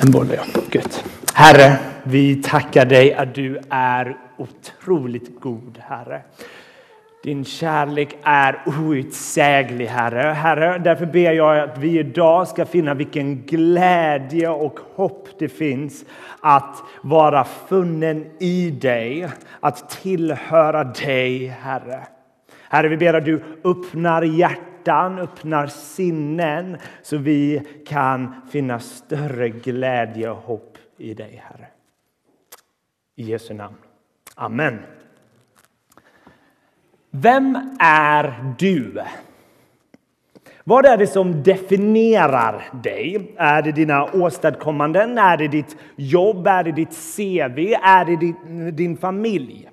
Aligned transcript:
En 0.00 0.10
boll, 0.10 0.26
ja. 0.36 0.42
Gött. 0.70 1.04
Herre, 1.34 1.76
vi 2.02 2.42
tackar 2.42 2.84
dig 2.84 3.14
att 3.14 3.34
du 3.34 3.58
är 3.70 4.16
otroligt 4.36 5.40
god, 5.40 5.78
Herre. 5.88 6.22
Din 7.22 7.44
kärlek 7.44 8.16
är 8.22 8.62
outsäglig, 8.66 9.86
Herre. 9.86 10.32
Herre, 10.32 10.78
därför 10.78 11.06
ber 11.06 11.32
jag 11.32 11.58
att 11.58 11.78
vi 11.78 11.98
idag 11.98 12.48
ska 12.48 12.66
finna 12.66 12.94
vilken 12.94 13.42
glädje 13.42 14.48
och 14.48 14.80
hopp 14.94 15.28
det 15.38 15.48
finns 15.48 16.04
att 16.40 16.82
vara 17.02 17.44
funnen 17.44 18.26
i 18.38 18.70
dig, 18.70 19.28
att 19.60 19.90
tillhöra 19.90 20.84
dig, 20.84 21.46
Herre. 21.46 22.00
Herre, 22.68 22.88
vi 22.88 22.96
ber 22.96 23.14
att 23.14 23.24
du 23.24 23.42
öppnar 23.64 24.22
hjärtat 24.22 24.67
hjärtan, 24.78 25.18
öppnar 25.18 25.66
sinnen 25.66 26.76
så 27.02 27.16
vi 27.16 27.62
kan 27.86 28.34
finna 28.50 28.80
större 28.80 29.48
glädje 29.48 30.30
och 30.30 30.36
hopp 30.36 30.78
i 30.98 31.14
dig, 31.14 31.42
Herre. 31.44 31.66
I 33.16 33.22
Jesu 33.22 33.54
namn. 33.54 33.76
Amen. 34.34 34.78
Vem 37.10 37.76
är 37.80 38.54
du? 38.58 39.02
Vad 40.64 40.86
är 40.86 40.96
det 40.96 41.06
som 41.06 41.42
definierar 41.42 42.64
dig? 42.82 43.34
Är 43.36 43.62
det 43.62 43.72
dina 43.72 44.04
åstadkommanden? 44.04 45.18
Är 45.18 45.36
det 45.36 45.48
ditt 45.48 45.76
jobb? 45.96 46.46
Är 46.46 46.64
det 46.64 46.72
ditt 46.72 46.94
CV? 47.16 47.74
Är 47.82 48.04
det 48.04 48.16
din, 48.16 48.76
din 48.76 48.96
familj? 48.96 49.68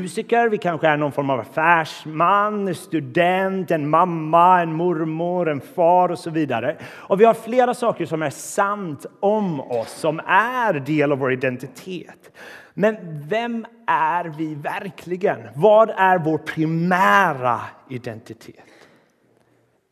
Musiker, 0.00 0.48
vi 0.48 0.58
kanske 0.58 0.88
är 0.88 0.96
någon 0.96 1.12
form 1.12 1.30
av 1.30 1.40
affärsman, 1.40 2.74
student, 2.74 3.70
en 3.70 3.90
mamma, 3.90 4.60
en 4.62 4.72
mormor, 4.72 5.48
en 5.48 5.60
far 5.60 6.08
och 6.08 6.18
så 6.18 6.30
vidare. 6.30 6.76
Och 6.84 7.20
vi 7.20 7.24
har 7.24 7.34
flera 7.34 7.74
saker 7.74 8.06
som 8.06 8.22
är 8.22 8.30
sant 8.30 9.06
om 9.20 9.60
oss, 9.60 9.90
som 9.90 10.20
är 10.26 10.72
del 10.72 11.12
av 11.12 11.18
vår 11.18 11.32
identitet. 11.32 12.36
Men 12.74 12.96
vem 13.28 13.66
är 13.86 14.24
vi 14.24 14.54
verkligen? 14.54 15.38
Vad 15.54 15.90
är 15.90 16.18
vår 16.18 16.38
primära 16.38 17.60
identitet? 17.88 18.64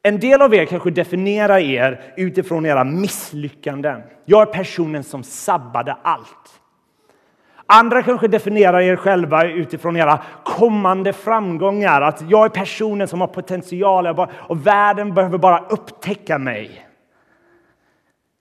En 0.03 0.21
del 0.21 0.43
av 0.43 0.55
er 0.55 0.65
kanske 0.65 0.91
definierar 0.91 1.59
er 1.59 2.15
utifrån 2.17 2.67
era 2.67 2.85
misslyckanden. 2.85 4.03
Jag 4.25 4.49
är 4.49 4.53
personen 4.53 5.05
som 5.05 5.23
sabbade 5.23 5.97
allt. 6.03 6.61
Andra 7.71 8.03
kanske 8.03 8.29
definierar 8.29 8.81
er 8.81 8.97
själva 8.97 9.45
utifrån 9.45 9.97
era 9.97 10.19
kommande 10.45 11.13
framgångar. 11.13 12.01
Att 12.01 12.23
jag 12.31 12.45
är 12.45 12.49
personen 12.49 13.09
som 13.09 13.21
har 13.21 13.29
potential 13.29 14.07
och 14.31 14.67
världen 14.67 15.15
behöver 15.15 15.39
bara 15.39 15.59
upptäcka 15.59 16.39
mig. 16.39 16.87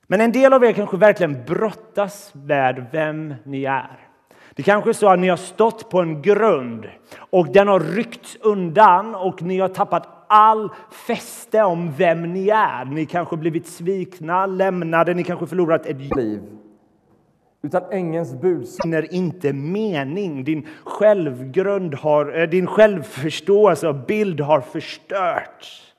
Men 0.07 0.21
en 0.21 0.31
del 0.31 0.53
av 0.53 0.63
er 0.63 0.73
kanske 0.73 0.97
verkligen 0.97 1.45
brottas 1.45 2.31
med 2.33 2.85
vem 2.91 3.35
ni 3.43 3.65
är. 3.65 3.99
Det 4.55 4.63
kanske 4.63 4.89
är 4.89 4.93
så 4.93 5.09
att 5.09 5.19
ni 5.19 5.27
har 5.27 5.37
stått 5.37 5.89
på 5.89 6.01
en 6.01 6.21
grund 6.21 6.85
och 7.17 7.47
den 7.47 7.67
har 7.67 7.79
ryckts 7.79 8.37
undan 8.41 9.15
och 9.15 9.41
ni 9.41 9.59
har 9.59 9.67
tappat 9.67 10.25
all 10.27 10.69
fäste 11.07 11.63
om 11.63 11.93
vem 11.97 12.33
ni 12.33 12.49
är. 12.49 12.85
Ni 12.85 13.05
kanske 13.05 13.37
blivit 13.37 13.67
svikna, 13.67 14.45
lämnade, 14.45 15.13
ni 15.13 15.23
kanske 15.23 15.47
förlorat 15.47 15.85
ett 15.85 16.15
liv. 16.15 16.56
Utan 17.61 17.83
ängelns 17.91 18.41
budskap 18.41 18.83
finner 18.83 19.13
inte 19.13 19.53
mening. 19.53 20.43
Din 20.43 20.67
självgrund 20.83 21.95
har, 21.95 22.39
eh, 22.39 22.49
din 22.49 22.67
självförståelse 22.67 23.87
och 23.87 23.95
bild 23.95 24.39
har 24.39 24.61
förstörts. 24.61 25.93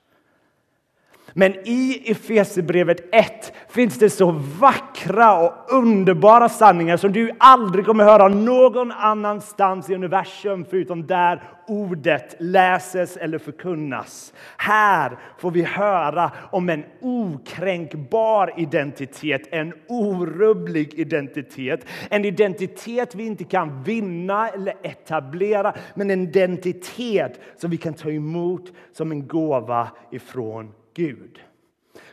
Men 1.33 1.53
i 1.53 2.11
Efesierbrevet 2.11 3.15
1 3.15 3.53
finns 3.69 3.99
det 3.99 4.09
så 4.09 4.31
vackra 4.59 5.39
och 5.39 5.53
underbara 5.73 6.49
sanningar 6.49 6.97
som 6.97 7.11
du 7.11 7.31
aldrig 7.39 7.85
kommer 7.85 8.03
höra 8.03 8.27
någon 8.27 8.91
annanstans 8.91 9.89
i 9.89 9.95
universum 9.95 10.65
förutom 10.69 11.07
där 11.07 11.43
ordet 11.67 12.35
läses 12.39 13.17
eller 13.17 13.37
förkunnas. 13.37 14.33
Här 14.57 15.17
får 15.37 15.51
vi 15.51 15.63
höra 15.63 16.31
om 16.51 16.69
en 16.69 16.83
okränkbar 17.01 18.53
identitet, 18.57 19.41
en 19.51 19.73
orubblig 19.87 20.93
identitet. 20.93 21.85
En 22.09 22.25
identitet 22.25 23.15
vi 23.15 23.25
inte 23.25 23.43
kan 23.43 23.83
vinna 23.83 24.49
eller 24.49 24.73
etablera, 24.83 25.73
men 25.95 26.09
en 26.09 26.21
identitet 26.21 27.39
som 27.57 27.69
vi 27.69 27.77
kan 27.77 27.93
ta 27.93 28.09
emot 28.09 28.71
som 28.93 29.11
en 29.11 29.27
gåva 29.27 29.87
ifrån 30.11 30.71
Gud. 30.93 31.39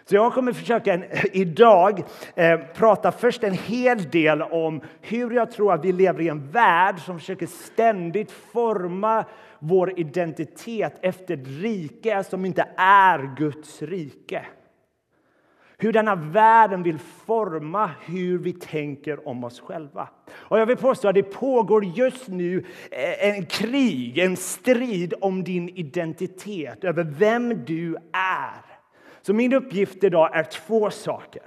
Så 0.08 0.14
jag 0.14 0.32
kommer 0.32 0.52
försöka 0.52 0.94
en, 0.94 1.04
idag 1.32 2.04
eh, 2.34 2.60
prata 2.74 3.12
först 3.12 3.44
en 3.44 3.52
hel 3.52 4.02
del 4.10 4.42
om 4.42 4.80
hur 5.00 5.30
jag 5.30 5.50
tror 5.50 5.72
att 5.72 5.84
vi 5.84 5.92
lever 5.92 6.20
i 6.20 6.28
en 6.28 6.50
värld 6.50 7.00
som 7.00 7.18
försöker 7.18 7.46
ständigt 7.46 8.30
forma 8.30 9.24
vår 9.58 9.98
identitet 10.00 10.98
efter 11.00 11.34
ett 11.34 11.46
rike 11.46 12.24
som 12.24 12.44
inte 12.44 12.68
är 12.76 13.36
Guds 13.36 13.82
rike. 13.82 14.46
Hur 15.78 15.92
denna 15.92 16.14
världen 16.14 16.82
vill 16.82 16.98
forma 16.98 17.90
hur 18.04 18.38
vi 18.38 18.52
tänker 18.52 19.28
om 19.28 19.44
oss 19.44 19.60
själva. 19.60 20.08
Och 20.30 20.58
jag 20.58 20.66
vill 20.66 20.76
påstå 20.76 21.08
att 21.08 21.14
det 21.14 21.22
pågår 21.22 21.84
just 21.84 22.28
nu 22.28 22.64
eh, 22.90 23.28
en 23.28 23.46
krig, 23.46 24.18
en 24.18 24.36
strid 24.36 25.14
om 25.20 25.44
din 25.44 25.68
identitet, 25.68 26.84
över 26.84 27.04
vem 27.04 27.64
du 27.64 27.96
är. 28.12 28.65
Så 29.26 29.32
min 29.32 29.52
uppgift 29.52 30.04
idag 30.04 30.36
är 30.36 30.42
två 30.42 30.90
saker. 30.90 31.42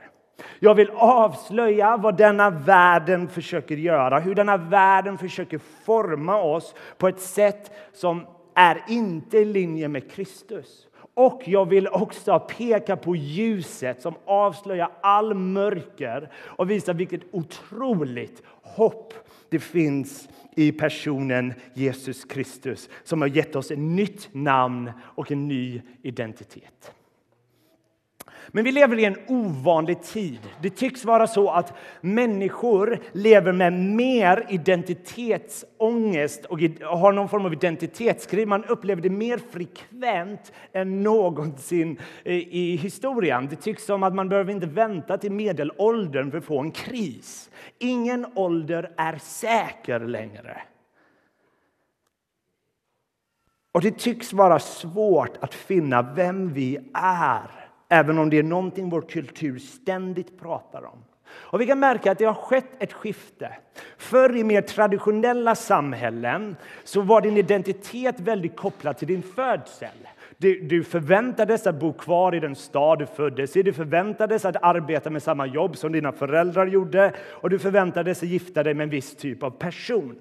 Jag 0.59 0.75
vill 0.75 0.90
avslöja 0.94 1.97
vad 1.97 2.17
denna 2.17 2.50
världen 2.50 3.28
försöker 3.28 3.75
göra, 3.75 4.19
hur 4.19 4.35
denna 4.35 4.57
världen 4.57 5.17
försöker 5.17 5.59
forma 5.85 6.41
oss 6.41 6.75
på 6.97 7.07
ett 7.07 7.19
sätt 7.19 7.72
som 7.94 8.25
är 8.56 8.84
inte 8.88 9.38
i 9.38 9.45
linje 9.45 9.88
med 9.88 10.12
Kristus. 10.12 10.88
Och 11.13 11.41
jag 11.45 11.69
vill 11.69 11.88
också 11.88 12.39
peka 12.39 12.97
på 12.97 13.16
ljuset 13.16 14.01
som 14.01 14.13
avslöjar 14.25 14.91
all 15.01 15.34
mörker 15.34 16.31
och 16.35 16.69
visa 16.69 16.94
vilket 16.94 17.22
otroligt 17.31 18.44
hopp 18.62 19.13
det 19.50 19.59
finns 19.59 20.29
i 20.56 20.72
personen 20.72 21.53
Jesus 21.73 22.25
Kristus 22.25 22.89
som 23.03 23.22
har 23.22 23.28
gett 23.28 23.56
oss 23.56 23.72
ett 23.72 23.79
nytt 23.79 24.29
namn 24.31 24.91
och 25.01 25.31
en 25.31 25.47
ny 25.47 25.81
identitet. 26.01 26.94
Men 28.52 28.64
vi 28.64 28.72
lever 28.72 29.00
i 29.00 29.06
en 29.06 29.18
ovanlig 29.28 30.02
tid. 30.04 30.40
Det 30.62 30.70
tycks 30.70 31.06
vara 31.06 31.28
så 31.28 31.50
att 31.50 31.74
människor 32.02 33.00
lever 33.12 33.52
med 33.52 33.74
mer 33.74 34.46
identitetsångest 34.50 36.46
och 36.46 36.60
har 36.82 37.12
någon 37.12 37.30
form 37.30 37.46
av 37.46 37.54
identitetskrig. 37.54 38.48
Man 38.48 38.66
upplever 38.66 39.02
det 39.02 39.10
mer 39.10 39.40
frekvent 39.52 40.52
än 40.74 41.04
någonsin 41.04 42.00
eh, 42.24 42.34
i 42.34 42.76
historien. 42.76 43.48
Det 43.50 43.56
tycks 43.56 43.86
som 43.86 44.04
att 44.04 44.16
man 44.16 44.30
behöver 44.30 44.52
inte 44.52 44.68
vänta 44.68 45.18
till 45.18 45.31
medelåldern 45.31 46.31
för 46.31 46.38
att 46.38 46.46
få 46.46 46.60
en 46.60 46.72
kris. 46.72 47.50
Ingen 47.80 48.26
ålder 48.36 48.92
är 48.98 49.18
säker 49.18 50.00
längre. 50.00 50.62
Och 53.72 53.81
det 53.81 54.00
tycks 54.00 54.34
vara 54.34 54.60
svårt 54.60 55.38
att 55.40 55.54
finna 55.54 56.02
vem 56.02 56.54
vi 56.54 56.78
är 56.94 57.59
Även 57.89 58.17
om 58.17 58.29
det 58.29 58.38
är 58.38 58.44
någonting 58.44 58.89
vår 58.89 59.01
kultur 59.01 59.59
ständigt 59.59 60.39
pratar 60.39 60.85
om. 60.85 61.03
Och 61.31 61.61
vi 61.61 61.67
kan 61.67 61.79
märka 61.79 62.11
att 62.11 62.17
det 62.17 62.25
har 62.25 62.33
skett 62.33 62.69
ett 62.79 62.94
skifte. 62.94 63.50
Förr 63.97 64.35
i 64.38 64.44
mer 64.44 64.61
traditionella 64.61 65.55
samhällen 65.55 66.55
så 66.83 67.01
var 67.01 67.22
din 67.22 67.38
identitet 67.38 68.19
väldigt 68.19 68.55
kopplad 68.55 68.97
till 68.97 69.07
din 69.07 69.23
födsel. 69.23 70.07
Du, 70.38 70.59
du 70.59 70.83
förväntades 70.83 71.68
att 71.68 71.80
bo 71.80 71.94
kvar 71.94 72.36
i 72.36 72.39
den 72.39 72.56
stad 72.56 73.00
du 73.00 73.06
föddes 73.06 73.57
i. 73.57 73.63
Du 73.63 73.74
förväntades 73.74 74.45
att 74.45 74.63
arbeta 74.63 75.09
med 75.09 75.24
samma 75.24 75.45
jobb 75.45 75.77
som 75.77 75.92
dina 75.92 76.12
föräldrar 76.12 76.68
gjorde 76.68 77.13
och 77.30 77.50
du 77.50 77.59
förväntades 77.59 78.24
att 78.24 78.30
gifta 78.30 78.63
dig 78.63 78.74
med 78.74 78.83
en 78.83 78.89
viss 78.89 79.15
typ 79.15 79.44
av 79.44 79.50
person. 79.51 80.15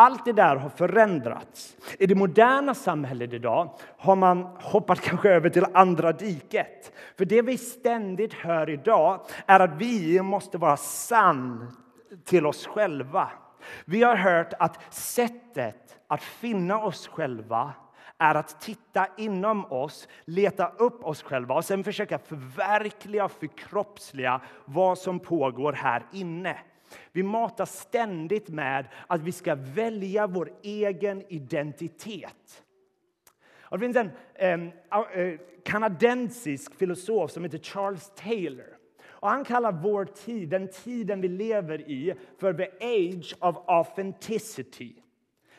Allt 0.00 0.24
det 0.24 0.32
där 0.32 0.56
har 0.56 0.68
förändrats. 0.68 1.76
I 1.98 2.06
det 2.06 2.14
moderna 2.14 2.74
samhället 2.74 3.32
idag 3.32 3.78
har 3.98 4.16
man 4.16 4.42
hoppat 4.60 5.00
kanske 5.00 5.30
över 5.30 5.50
till 5.50 5.66
andra 5.74 6.12
diket. 6.12 6.92
För 7.18 7.24
det 7.24 7.42
vi 7.42 7.58
ständigt 7.58 8.34
hör 8.34 8.70
idag 8.70 9.20
är 9.46 9.60
att 9.60 9.74
vi 9.78 10.22
måste 10.22 10.58
vara 10.58 10.76
sann 10.76 11.72
till 12.24 12.46
oss 12.46 12.66
själva. 12.66 13.30
Vi 13.84 14.02
har 14.02 14.16
hört 14.16 14.52
att 14.58 14.94
sättet 14.94 15.98
att 16.08 16.22
finna 16.22 16.82
oss 16.82 17.08
själva 17.08 17.72
är 18.18 18.34
att 18.34 18.60
titta 18.60 19.06
inom 19.16 19.72
oss, 19.72 20.08
leta 20.24 20.68
upp 20.68 21.04
oss 21.04 21.22
själva 21.22 21.54
och 21.54 21.64
sen 21.64 21.84
försöka 21.84 22.18
förverkliga 22.18 23.24
och 23.24 23.32
förkroppsliga 23.32 24.40
vad 24.64 24.98
som 24.98 25.20
pågår 25.20 25.72
här 25.72 26.02
inne. 26.12 26.56
Vi 27.12 27.22
matas 27.22 27.78
ständigt 27.80 28.48
med 28.48 28.86
att 29.06 29.20
vi 29.20 29.32
ska 29.32 29.54
välja 29.54 30.26
vår 30.26 30.52
egen 30.62 31.22
identitet. 31.28 32.64
Och 33.60 33.78
det 33.78 33.84
finns 33.84 34.10
en 34.34 34.72
eh, 35.14 35.38
kanadensisk 35.64 36.74
filosof 36.74 37.30
som 37.30 37.44
heter 37.44 37.58
Charles 37.58 38.12
Taylor. 38.14 38.76
Och 39.20 39.28
han 39.28 39.44
kallar 39.44 39.72
vår 39.72 40.04
tid, 40.04 40.48
den 40.48 40.68
tiden 40.68 41.20
vi 41.20 41.28
lever 41.28 41.90
i, 41.90 42.14
för 42.38 42.54
the 42.54 42.68
age 42.80 43.34
of 43.40 43.56
authenticity. 43.66 44.94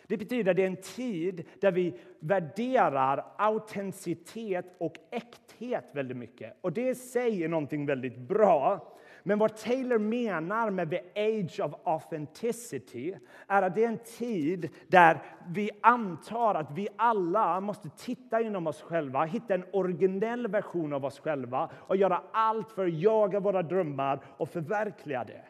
Det 0.07 0.18
betyder 0.18 0.51
att 0.51 0.57
det 0.57 0.63
är 0.63 0.68
en 0.68 0.81
tid 0.81 1.44
där 1.60 1.72
vi 1.72 1.94
värderar 2.19 3.25
autenticitet 3.38 4.75
och 4.78 4.95
äkthet 5.12 5.86
väldigt 5.94 6.18
mycket. 6.18 6.57
Och 6.62 6.74
det 6.74 6.89
i 6.89 6.95
sig 6.95 7.44
är 7.44 7.48
någonting 7.48 7.86
väldigt 7.86 8.18
bra. 8.18 8.94
Men 9.23 9.39
vad 9.39 9.57
Taylor 9.57 9.97
menar 9.97 10.69
med 10.69 10.89
the 10.89 11.01
age 11.15 11.59
of 11.59 11.73
authenticity 11.83 13.15
är 13.47 13.62
att 13.62 13.75
det 13.75 13.83
är 13.83 13.88
en 13.88 13.97
tid 14.18 14.69
där 14.88 15.21
vi 15.47 15.71
antar 15.81 16.56
att 16.56 16.71
vi 16.71 16.88
alla 16.95 17.62
måste 17.62 17.89
titta 17.89 18.41
inom 18.41 18.68
oss 18.68 18.81
själva, 18.81 19.23
hitta 19.23 19.53
en 19.53 19.65
originell 19.73 20.47
version 20.47 20.94
av 20.94 21.06
oss 21.06 21.19
själva 21.19 21.69
och 21.75 21.97
göra 21.97 22.21
allt 22.31 22.71
för 22.71 22.85
att 22.88 22.94
jaga 22.94 23.39
våra 23.39 23.63
drömmar 23.63 24.19
och 24.38 24.50
förverkliga 24.50 25.23
det. 25.23 25.45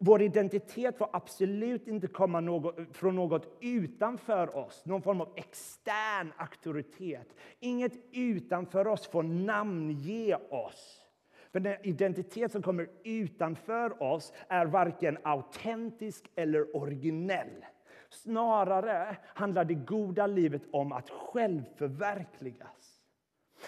Vår 0.00 0.22
identitet 0.22 0.98
får 0.98 1.08
absolut 1.12 1.88
inte 1.88 2.06
komma 2.06 2.40
något, 2.40 2.76
från 2.92 3.16
något 3.16 3.56
utanför 3.60 4.56
oss, 4.56 4.82
någon 4.86 5.02
form 5.02 5.20
av 5.20 5.32
extern 5.36 6.32
auktoritet. 6.36 7.28
Inget 7.60 7.92
utanför 8.12 8.86
oss 8.86 9.06
får 9.06 9.22
namnge 9.22 10.36
oss. 10.50 11.07
För 11.52 11.60
den 11.60 11.76
identitet 11.82 12.52
som 12.52 12.62
kommer 12.62 12.88
utanför 13.04 14.02
oss 14.02 14.32
är 14.48 14.66
varken 14.66 15.18
autentisk 15.22 16.30
eller 16.34 16.76
originell. 16.76 17.64
Snarare 18.10 19.16
handlar 19.24 19.64
det 19.64 19.74
goda 19.74 20.26
livet 20.26 20.62
om 20.72 20.92
att 20.92 21.10
självförverkligas. 21.10 22.98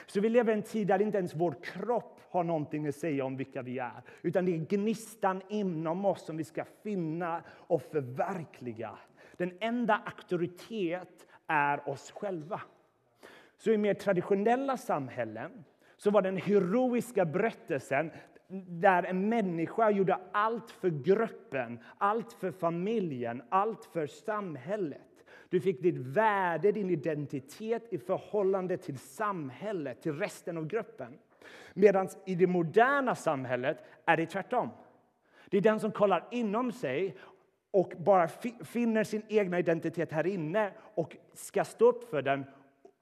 Så 0.07 0.21
vi 0.21 0.29
lever 0.29 0.53
i 0.53 0.57
en 0.57 0.63
tid 0.63 0.87
där 0.87 1.03
inte 1.03 1.19
ens 1.19 1.35
vår 1.35 1.55
kropp 1.63 2.21
har 2.31 2.45
någonting 2.45 2.87
att 2.87 2.95
säga 2.95 3.25
om 3.25 3.37
vilka 3.37 3.63
vi 3.63 3.79
är. 3.79 4.03
Utan 4.23 4.45
det 4.45 4.55
är 4.55 4.59
gnistan 4.59 5.43
inom 5.49 6.05
oss 6.05 6.27
som 6.27 6.37
vi 6.37 6.45
ska 6.45 6.65
finna 6.83 7.43
och 7.49 7.83
förverkliga. 7.83 8.99
Den 9.37 9.53
enda 9.61 10.03
auktoritet 10.07 11.27
är 11.47 11.89
oss 11.89 12.11
själva. 12.11 12.61
Så 13.57 13.71
i 13.71 13.79
mer 13.79 13.95
traditionella 13.95 14.77
samhällen 14.77 15.65
så 16.03 16.11
var 16.11 16.23
den 16.23 16.37
heroiska 16.37 17.25
berättelsen 17.25 18.11
där 18.69 19.03
en 19.03 19.29
människa 19.29 19.91
gjorde 19.91 20.19
allt 20.33 20.71
för 20.71 20.91
gruppen, 20.91 21.79
allt 21.99 22.33
för 22.33 22.51
familjen, 22.51 23.43
allt 23.49 23.85
för 23.85 24.07
samhället. 24.07 25.25
Du 25.49 25.61
fick 25.61 25.83
ditt 25.83 25.97
värde, 25.97 26.73
din 26.73 26.91
identitet 26.91 27.93
i 27.93 27.99
förhållande 27.99 28.77
till 28.77 28.99
samhället, 28.99 30.03
till 30.03 30.13
resten 30.19 30.57
av 30.57 30.67
gruppen. 30.67 31.19
Medan 31.75 32.09
i 32.27 32.35
det 32.35 32.47
moderna 32.47 33.15
samhället 33.15 33.79
är 34.05 34.17
det 34.17 34.27
tvärtom. 34.27 34.69
Det 35.51 35.57
är 35.57 35.61
den 35.61 35.81
som 35.81 35.93
kollar 35.93 36.29
inom 36.31 36.73
sig 36.73 37.17
och 37.71 37.93
bara 37.99 38.29
finner 38.65 39.05
sin 39.05 39.23
egen 39.29 39.55
identitet 39.55 40.13
här 40.13 40.27
inne 40.27 40.73
och 40.95 41.17
ska 41.35 41.65
stå 41.65 41.89
upp 41.89 42.11
för 42.11 42.23
den 42.23 42.45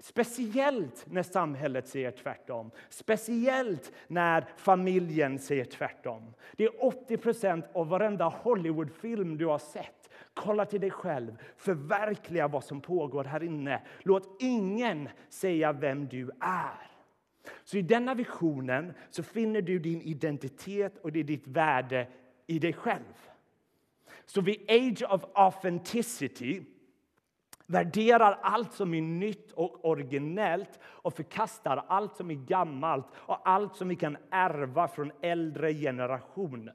Speciellt 0.00 1.06
när 1.06 1.22
samhället 1.22 1.88
säger 1.88 2.10
tvärtom. 2.10 2.70
Speciellt 2.88 3.92
när 4.06 4.44
familjen 4.56 5.38
säger 5.38 5.64
tvärtom. 5.64 6.34
Det 6.56 6.64
är 6.64 6.70
80% 6.70 7.62
av 7.72 7.88
varenda 7.88 8.24
Hollywoodfilm 8.24 9.38
du 9.38 9.46
har 9.46 9.58
sett. 9.58 10.10
Kolla 10.34 10.64
till 10.64 10.80
dig 10.80 10.90
själv. 10.90 11.36
Förverkliga 11.56 12.48
vad 12.48 12.64
som 12.64 12.80
pågår 12.80 13.24
här 13.24 13.42
inne. 13.42 13.82
Låt 14.02 14.42
ingen 14.42 15.08
säga 15.28 15.72
vem 15.72 16.08
du 16.08 16.30
är. 16.40 16.90
Så 17.64 17.76
i 17.76 17.82
denna 17.82 18.14
visionen 18.14 18.92
så 19.10 19.22
finner 19.22 19.62
du 19.62 19.78
din 19.78 20.02
identitet 20.02 20.98
och 20.98 21.12
det 21.12 21.20
är 21.20 21.24
ditt 21.24 21.46
värde 21.46 22.08
i 22.46 22.58
dig 22.58 22.72
själv. 22.72 23.28
Så 24.26 24.40
vid 24.40 24.70
age 24.70 25.02
of 25.10 25.24
authenticity 25.34 26.62
värderar 27.68 28.38
allt 28.42 28.72
som 28.72 28.94
är 28.94 29.02
nytt 29.02 29.52
och 29.52 29.84
originellt 29.84 30.80
och 30.82 31.14
förkastar 31.14 31.84
allt 31.88 32.16
som 32.16 32.30
är 32.30 32.34
gammalt 32.34 33.06
och 33.14 33.48
allt 33.48 33.76
som 33.76 33.88
vi 33.88 33.96
kan 33.96 34.16
ärva 34.30 34.88
från 34.88 35.12
äldre 35.22 35.74
generationer. 35.74 36.74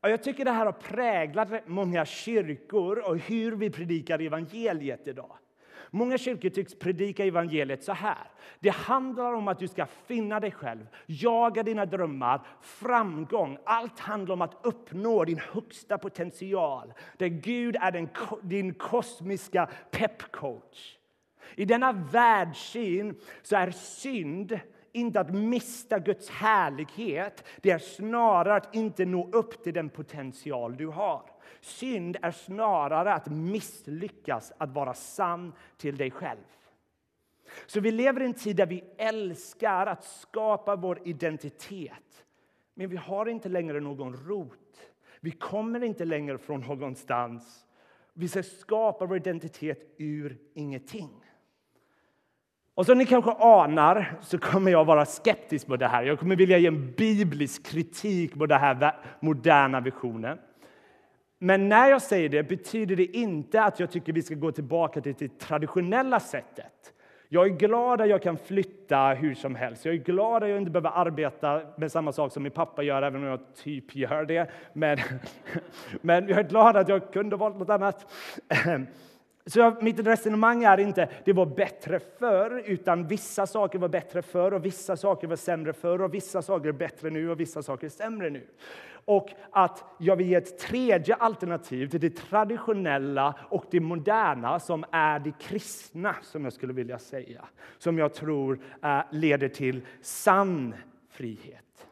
Och 0.00 0.10
jag 0.10 0.22
tycker 0.22 0.44
det 0.44 0.50
här 0.50 0.66
har 0.66 0.72
präglat 0.72 1.48
många 1.66 2.04
kyrkor 2.04 3.08
och 3.08 3.18
hur 3.18 3.52
vi 3.52 3.70
predikar 3.70 4.18
evangeliet 4.18 5.08
idag. 5.08 5.36
Många 5.94 6.18
kyrkor 6.18 6.48
tycks 6.48 6.74
predika 6.74 7.24
evangeliet 7.24 7.84
så 7.84 7.92
här. 7.92 8.30
Det 8.60 8.70
handlar 8.70 9.32
om 9.32 9.48
att 9.48 9.58
du 9.58 9.68
ska 9.68 9.86
finna 9.86 10.40
dig 10.40 10.50
själv, 10.50 10.86
jaga 11.06 11.62
dina 11.62 11.86
drömmar, 11.86 12.46
framgång. 12.60 13.58
Allt 13.64 13.98
handlar 13.98 14.32
om 14.32 14.42
att 14.42 14.60
uppnå 14.62 15.24
din 15.24 15.40
högsta 15.52 15.98
potential. 15.98 16.92
Där 17.16 17.26
Gud 17.26 17.76
är 17.80 17.92
den, 17.92 18.08
din 18.42 18.74
kosmiska 18.74 19.68
peppcoach. 19.90 20.96
I 21.54 21.64
denna 21.64 21.92
världssyn 21.92 23.14
så 23.42 23.56
är 23.56 23.70
synd 23.70 24.60
inte 24.92 25.20
att 25.20 25.34
mista 25.34 25.98
Guds 25.98 26.30
härlighet. 26.30 27.44
Det 27.60 27.70
är 27.70 27.78
snarare 27.78 28.56
att 28.56 28.74
inte 28.74 29.04
nå 29.04 29.28
upp 29.32 29.62
till 29.62 29.74
den 29.74 29.88
potential 29.88 30.76
du 30.76 30.86
har. 30.86 31.33
Synd 31.64 32.16
är 32.22 32.30
snarare 32.30 33.14
att 33.14 33.26
misslyckas 33.26 34.52
att 34.58 34.70
vara 34.70 34.94
sann 34.94 35.52
till 35.76 35.96
dig 35.96 36.10
själv. 36.10 36.44
Så 37.66 37.80
vi 37.80 37.90
lever 37.90 38.22
i 38.22 38.24
en 38.24 38.34
tid 38.34 38.56
där 38.56 38.66
vi 38.66 38.84
älskar 38.98 39.86
att 39.86 40.04
skapa 40.04 40.76
vår 40.76 40.98
identitet. 41.04 42.24
Men 42.74 42.88
vi 42.88 42.96
har 42.96 43.26
inte 43.26 43.48
längre 43.48 43.80
någon 43.80 44.16
rot. 44.16 44.90
Vi 45.20 45.30
kommer 45.30 45.84
inte 45.84 46.04
längre 46.04 46.38
från 46.38 46.60
någonstans. 46.60 47.66
Vi 48.12 48.28
ska 48.28 48.42
skapa 48.42 49.06
vår 49.06 49.16
identitet 49.16 49.94
ur 49.98 50.38
ingenting. 50.54 51.10
Och 52.74 52.86
som 52.86 52.98
ni 52.98 53.06
kanske 53.06 53.30
anar 53.30 54.18
så 54.22 54.38
kommer 54.38 54.70
jag 54.70 54.84
vara 54.84 55.06
skeptisk 55.06 55.68
mot 55.68 55.78
det 55.78 55.88
här. 55.88 56.02
Jag 56.02 56.18
kommer 56.18 56.36
vilja 56.36 56.58
ge 56.58 56.66
en 56.66 56.92
biblisk 56.92 57.66
kritik 57.66 58.34
på 58.34 58.46
den 58.46 58.60
här 58.60 58.96
moderna 59.20 59.80
visionen. 59.80 60.38
Men 61.44 61.68
när 61.68 61.90
jag 61.90 62.02
säger 62.02 62.28
det 62.28 62.42
betyder 62.42 62.96
det 62.96 63.04
inte 63.04 63.62
att 63.62 63.80
jag 63.80 63.90
tycker 63.90 64.12
vi 64.12 64.22
ska 64.22 64.34
gå 64.34 64.52
tillbaka 64.52 65.00
till 65.00 65.14
det 65.18 65.38
traditionella 65.38 66.20
sättet. 66.20 66.92
Jag 67.28 67.46
är 67.46 67.50
glad 67.50 68.00
att 68.00 68.08
jag 68.08 68.22
kan 68.22 68.36
flytta 68.36 69.08
hur 69.08 69.34
som 69.34 69.54
helst. 69.54 69.84
Jag 69.84 69.94
är 69.94 69.98
glad 69.98 70.42
att 70.42 70.48
jag 70.48 70.58
inte 70.58 70.70
behöver 70.70 70.90
arbeta 70.90 71.62
med 71.76 71.92
samma 71.92 72.12
sak 72.12 72.32
som 72.32 72.42
min 72.42 72.52
pappa 72.52 72.82
gör, 72.82 73.02
även 73.02 73.22
om 73.22 73.28
jag 73.28 73.40
typ 73.54 73.96
gör 73.96 74.24
det. 74.24 74.50
Men, 74.72 74.98
men 76.00 76.28
jag 76.28 76.38
är 76.38 76.48
glad 76.48 76.76
att 76.76 76.88
jag 76.88 77.12
kunde 77.12 77.36
valt 77.36 77.58
något 77.58 77.70
annat. 77.70 78.06
Så 79.46 79.58
jag, 79.58 79.82
mitt 79.82 80.00
resonemang 80.00 80.64
är 80.64 80.80
inte 80.80 81.08
det 81.24 81.32
var 81.32 81.46
bättre 81.46 82.00
förr, 82.18 82.62
utan 82.66 83.06
vissa 83.06 83.46
saker 83.46 83.78
var 83.78 83.88
bättre 83.88 84.22
förr 84.22 84.54
och 84.54 84.64
vissa 84.64 84.96
saker 84.96 85.26
var 85.26 85.36
sämre 85.36 85.72
förr 85.72 86.02
och 86.02 86.14
vissa 86.14 86.42
saker 86.42 86.68
är 86.68 86.72
bättre 86.72 87.10
nu 87.10 87.30
och 87.30 87.40
vissa 87.40 87.62
saker 87.62 87.86
är 87.86 87.90
sämre 87.90 88.30
nu. 88.30 88.46
Och 89.04 89.30
att 89.50 89.84
jag 89.98 90.16
vill 90.16 90.28
ge 90.28 90.34
ett 90.34 90.58
tredje 90.58 91.14
alternativ 91.14 91.88
till 91.88 92.00
det 92.00 92.16
traditionella 92.16 93.34
och 93.48 93.64
det 93.70 93.80
moderna 93.80 94.60
som 94.60 94.84
är 94.90 95.18
det 95.18 95.32
kristna, 95.40 96.14
som 96.22 96.44
jag 96.44 96.52
skulle 96.52 96.72
vilja 96.72 96.98
säga. 96.98 97.44
Som 97.78 97.98
jag 97.98 98.14
tror 98.14 98.60
eh, 98.82 99.00
leder 99.10 99.48
till 99.48 99.80
sann 100.02 100.74
frihet. 101.10 101.86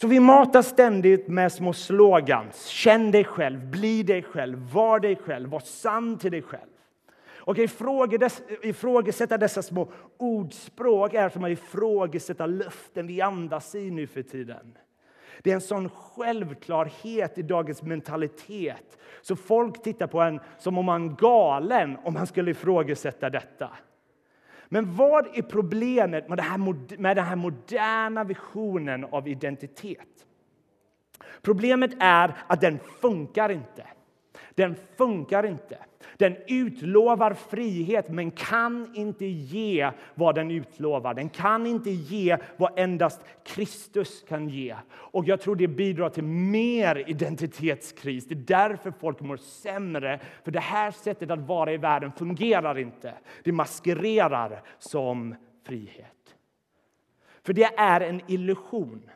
Så 0.00 0.06
vi 0.06 0.20
matar 0.20 0.62
ständigt 0.62 1.28
med 1.28 1.52
små 1.52 1.72
slogans. 1.72 2.66
Känn 2.66 3.10
dig 3.10 3.24
själv, 3.24 3.70
bli 3.70 4.02
dig 4.02 4.22
själv, 4.22 4.72
var 4.72 5.00
dig 5.00 5.16
själv, 5.16 5.50
var 5.50 5.60
sann 5.60 6.18
till 6.18 6.30
dig 6.30 6.42
själv. 6.42 6.70
Och 7.48 7.58
ifrågasätta 8.62 9.38
dessa 9.38 9.62
små 9.62 9.92
ordspråk 10.16 11.14
är 11.14 11.28
som 11.28 11.44
att 11.44 11.50
ifrågasätta 11.50 12.46
luften 12.46 13.06
vi 13.06 13.20
andas 13.20 13.74
i 13.74 13.90
nu 13.90 14.06
för 14.06 14.22
tiden. 14.22 14.78
Det 15.42 15.50
är 15.50 15.54
en 15.54 15.60
sån 15.60 15.88
självklarhet 15.88 17.38
i 17.38 17.42
dagens 17.42 17.82
mentalitet. 17.82 18.98
Så 19.22 19.36
folk 19.36 19.82
tittar 19.82 20.06
på 20.06 20.20
en 20.20 20.40
som 20.58 20.78
om 20.78 20.84
man 20.84 21.08
är 21.08 21.16
galen 21.16 21.96
om 22.04 22.14
man 22.14 22.26
skulle 22.26 22.50
ifrågasätta 22.50 23.30
detta. 23.30 23.70
Men 24.68 24.94
vad 24.94 25.26
är 25.36 25.42
problemet 25.42 26.28
med, 26.28 26.40
här, 26.40 26.58
med 26.98 27.16
den 27.16 27.24
här 27.24 27.36
moderna 27.36 28.24
visionen 28.24 29.04
av 29.04 29.28
identitet? 29.28 30.26
Problemet 31.42 31.90
är 32.00 32.34
att 32.46 32.60
den 32.60 32.78
funkar 33.00 33.50
inte 33.50 33.84
den 34.58 34.74
funkar 34.96 35.46
inte. 35.46 35.78
Den 36.16 36.36
utlovar 36.46 37.34
frihet, 37.34 38.08
men 38.08 38.30
kan 38.30 38.92
inte 38.94 39.26
ge 39.26 39.90
vad 40.14 40.34
den 40.34 40.50
utlovar. 40.50 41.14
Den 41.14 41.28
kan 41.28 41.66
inte 41.66 41.90
ge 41.90 42.36
vad 42.56 42.78
endast 42.78 43.20
Kristus 43.44 44.24
kan 44.28 44.48
ge. 44.48 44.76
Och 44.90 45.24
jag 45.24 45.40
tror 45.40 45.56
det 45.56 45.68
bidrar 45.68 46.10
till 46.10 46.24
mer 46.24 47.04
identitetskris. 47.06 48.26
Det 48.26 48.34
är 48.34 48.68
därför 48.68 48.90
folk 48.90 49.20
mår 49.20 49.36
sämre. 49.36 50.20
För 50.44 50.50
det 50.50 50.60
här 50.60 50.90
sättet 50.90 51.30
att 51.30 51.40
vara 51.40 51.72
i 51.72 51.76
världen 51.76 52.12
fungerar 52.12 52.78
inte. 52.78 53.14
Det 53.44 53.52
maskerar 53.52 54.62
som 54.78 55.34
frihet. 55.66 56.36
För 57.42 57.52
det 57.52 57.74
är 57.76 58.00
en 58.00 58.20
illusion. 58.26 59.10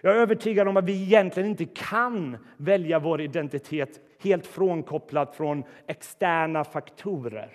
Jag 0.00 0.16
är 0.16 0.20
övertygad 0.20 0.68
om 0.68 0.76
att 0.76 0.84
vi 0.84 1.02
egentligen 1.02 1.50
inte 1.50 1.64
kan 1.64 2.36
välja 2.56 2.98
vår 2.98 3.20
identitet 3.20 4.00
helt 4.18 4.46
frånkopplat 4.46 5.36
från 5.36 5.64
externa 5.86 6.64
faktorer. 6.64 7.52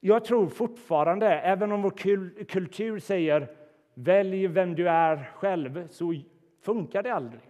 Jag 0.00 0.24
tror 0.24 0.48
fortfarande, 0.48 1.28
även 1.28 1.72
om 1.72 1.82
vår 1.82 2.44
kultur 2.44 2.98
säger 2.98 3.48
välj 3.94 4.46
vem 4.46 4.74
du 4.74 4.88
är 4.88 5.30
själv, 5.34 5.88
så 5.90 6.14
funkar 6.62 7.02
det 7.02 7.14
aldrig. 7.14 7.42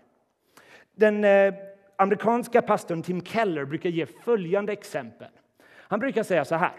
Den 0.95 1.25
eh, 1.25 1.55
amerikanska 1.97 2.63
pastorn 2.63 3.03
Tim 3.03 3.25
Keller 3.25 3.65
brukar 3.65 3.91
ge 3.91 4.07
följande 4.07 4.73
exempel. 4.73 5.29
Han 5.73 6.01
brukar 6.01 6.23
säga 6.23 6.45
så 6.45 6.55
här. 6.55 6.73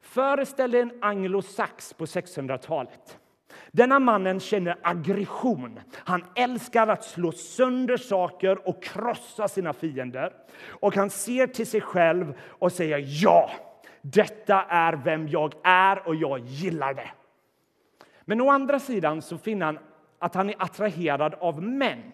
Föreställ 0.00 0.70
dig 0.70 0.80
en 0.80 0.98
anglosax 1.00 1.92
på 1.92 2.04
600-talet. 2.04 3.18
Denna 3.72 3.98
mannen 3.98 4.40
känner 4.40 4.76
aggression. 4.82 5.80
Han 5.94 6.24
älskar 6.34 6.88
att 6.88 7.04
slå 7.04 7.32
sönder 7.32 7.96
saker 7.96 8.68
och 8.68 8.82
krossa 8.82 9.48
sina 9.48 9.72
fiender. 9.72 10.32
Och 10.66 10.96
han 10.96 11.10
ser 11.10 11.46
till 11.46 11.66
sig 11.66 11.80
själv 11.80 12.34
och 12.48 12.72
säger 12.72 13.04
ja, 13.22 13.50
detta 14.02 14.62
är 14.62 14.92
vem 14.92 15.28
jag 15.28 15.54
är 15.64 16.08
och 16.08 16.14
jag 16.14 16.38
gillar 16.38 16.94
det. 16.94 17.10
Men 18.24 18.40
å 18.40 18.50
andra 18.50 18.78
sidan 18.78 19.22
så 19.22 19.38
finner 19.38 19.66
han 19.66 19.78
att 20.18 20.34
han 20.34 20.50
är 20.50 20.56
attraherad 20.58 21.34
av 21.34 21.62
män. 21.62 22.12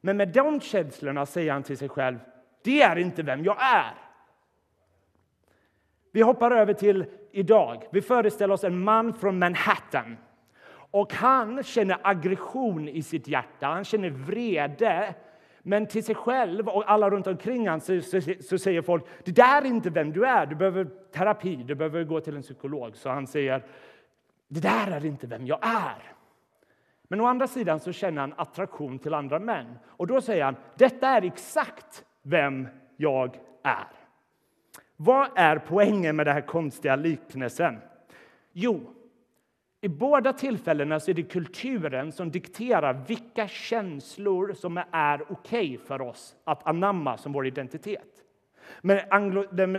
Men 0.00 0.16
med 0.16 0.28
de 0.28 0.60
känslorna 0.60 1.26
säger 1.26 1.52
han 1.52 1.62
till 1.62 1.78
sig 1.78 1.88
själv, 1.88 2.18
det 2.64 2.82
är 2.82 2.96
inte 2.96 3.22
vem 3.22 3.44
jag 3.44 3.56
är. 3.60 3.94
Vi 6.12 6.22
hoppar 6.22 6.50
över 6.50 6.74
till 6.74 7.04
idag. 7.32 7.84
Vi 7.92 8.02
föreställer 8.02 8.54
oss 8.54 8.64
en 8.64 8.78
man 8.78 9.14
från 9.14 9.38
Manhattan 9.38 10.16
och 10.96 11.12
han 11.14 11.62
känner 11.62 11.98
aggression 12.02 12.88
i 12.88 13.02
sitt 13.02 13.28
hjärta, 13.28 13.66
han 13.66 13.84
känner 13.84 14.10
vrede. 14.10 15.14
Men 15.62 15.86
till 15.86 16.04
sig 16.04 16.14
själv 16.14 16.68
och 16.68 16.90
alla 16.90 17.10
runt 17.10 17.26
omkring 17.26 17.68
honom 17.68 17.80
så, 17.80 18.00
så, 18.00 18.20
så, 18.40 18.58
säger 18.58 18.82
folk 18.82 19.04
det 19.24 19.32
där 19.32 19.62
är 19.62 19.66
inte 19.66 19.90
vem 19.90 20.12
du 20.12 20.26
är, 20.26 20.46
du 20.46 20.54
behöver 20.54 20.84
terapi, 21.12 21.56
du 21.56 21.74
behöver 21.74 22.04
gå 22.04 22.20
till 22.20 22.36
en 22.36 22.42
psykolog. 22.42 22.96
Så 22.96 23.08
han 23.08 23.26
säger 23.26 23.62
det 24.48 24.60
där 24.60 24.90
är 24.90 25.04
inte 25.04 25.26
vem 25.26 25.46
jag 25.46 25.58
är. 25.62 26.12
Men 27.02 27.20
å 27.20 27.26
andra 27.26 27.46
sidan 27.46 27.80
så 27.80 27.92
känner 27.92 28.20
han 28.20 28.34
attraktion 28.36 28.98
till 28.98 29.14
andra 29.14 29.38
män. 29.38 29.78
Och 29.86 30.06
då 30.06 30.20
säger 30.20 30.44
han 30.44 30.56
detta 30.76 31.08
är 31.08 31.24
exakt 31.24 32.04
vem 32.22 32.68
jag 32.96 33.38
är. 33.62 33.88
Vad 34.96 35.28
är 35.36 35.58
poängen 35.58 36.16
med 36.16 36.26
den 36.26 36.34
här 36.34 36.46
konstiga 36.46 36.96
liknelsen? 36.96 37.78
Jo, 38.52 38.92
i 39.86 39.88
båda 39.88 40.32
tillfällena 40.32 41.00
så 41.00 41.10
är 41.10 41.14
det 41.14 41.22
kulturen 41.22 42.12
som 42.12 42.30
dikterar 42.30 43.04
vilka 43.08 43.48
känslor 43.48 44.54
som 44.54 44.82
är 44.92 45.22
okej 45.22 45.74
okay 45.74 45.78
för 45.78 46.00
oss 46.00 46.36
att 46.44 46.66
anamma 46.66 47.18
som 47.18 47.32
vår 47.32 47.46
identitet. 47.46 48.22
Men 48.80 49.00
anglo, 49.10 49.44
den, 49.52 49.78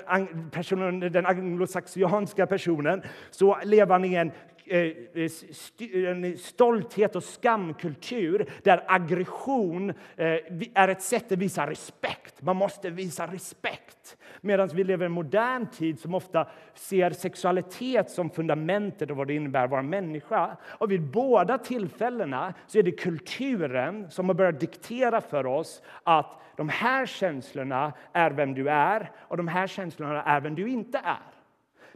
personen, 0.51 0.99
den 0.99 1.25
anglosaxianska 1.25 2.47
personen 2.47 3.01
så 3.31 3.57
lever 3.63 3.91
han 3.91 4.05
i 4.05 4.15
en 4.15 4.31
Eh, 4.69 4.79
eh 5.15 6.09
en 6.09 6.37
stolthet 6.37 7.15
och 7.15 7.23
skamkultur 7.23 8.49
där 8.63 8.83
aggression 8.87 9.89
eh, 9.89 10.37
är 10.73 10.87
ett 10.87 11.01
sätt 11.01 11.31
att 11.31 11.37
visa 11.37 11.69
respekt. 11.69 12.41
Man 12.41 12.55
måste 12.55 12.89
visa 12.89 13.27
respekt. 13.27 14.16
Medan 14.41 14.67
vi 14.67 14.83
lever 14.83 15.05
i 15.05 15.05
en 15.05 15.11
modern 15.11 15.67
tid 15.67 15.99
som 15.99 16.15
ofta 16.15 16.47
ser 16.73 17.11
sexualitet 17.11 18.09
som 18.09 18.29
fundamentet 18.29 19.11
och 19.11 19.17
vad 19.17 19.27
det 19.27 19.33
innebär 19.33 19.63
att 19.63 19.71
vara 19.71 19.81
människa. 19.81 20.57
Och 20.63 20.91
vid 20.91 21.01
båda 21.01 21.57
tillfällena 21.57 22.53
så 22.67 22.79
är 22.79 22.83
det 22.83 22.91
kulturen 22.91 24.11
som 24.11 24.29
har 24.29 24.33
börjat 24.33 24.59
diktera 24.59 25.21
för 25.21 25.45
oss 25.45 25.81
att 26.03 26.41
de 26.55 26.69
här 26.69 27.05
känslorna 27.05 27.93
är 28.13 28.31
vem 28.31 28.53
du 28.53 28.69
är 28.69 29.11
och 29.17 29.37
de 29.37 29.47
här 29.47 29.67
känslorna 29.67 30.23
är 30.23 30.41
vem 30.41 30.55
du 30.55 30.69
inte 30.69 30.97
är. 30.97 31.37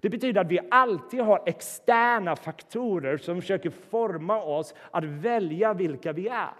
Det 0.02 0.10
betyder 0.10 0.42
att 0.42 0.52
vi 0.52 0.60
alltid 0.72 1.22
har 1.22 1.44
externa 1.46 2.36
faktorer 2.36 3.18
som 3.18 3.42
försöker 3.42 3.70
forma 3.70 4.44
oss 4.44 4.74
att 4.92 5.04
välja 5.04 5.74
vilka 5.74 6.14
vi 6.14 6.28
är. 6.28 6.54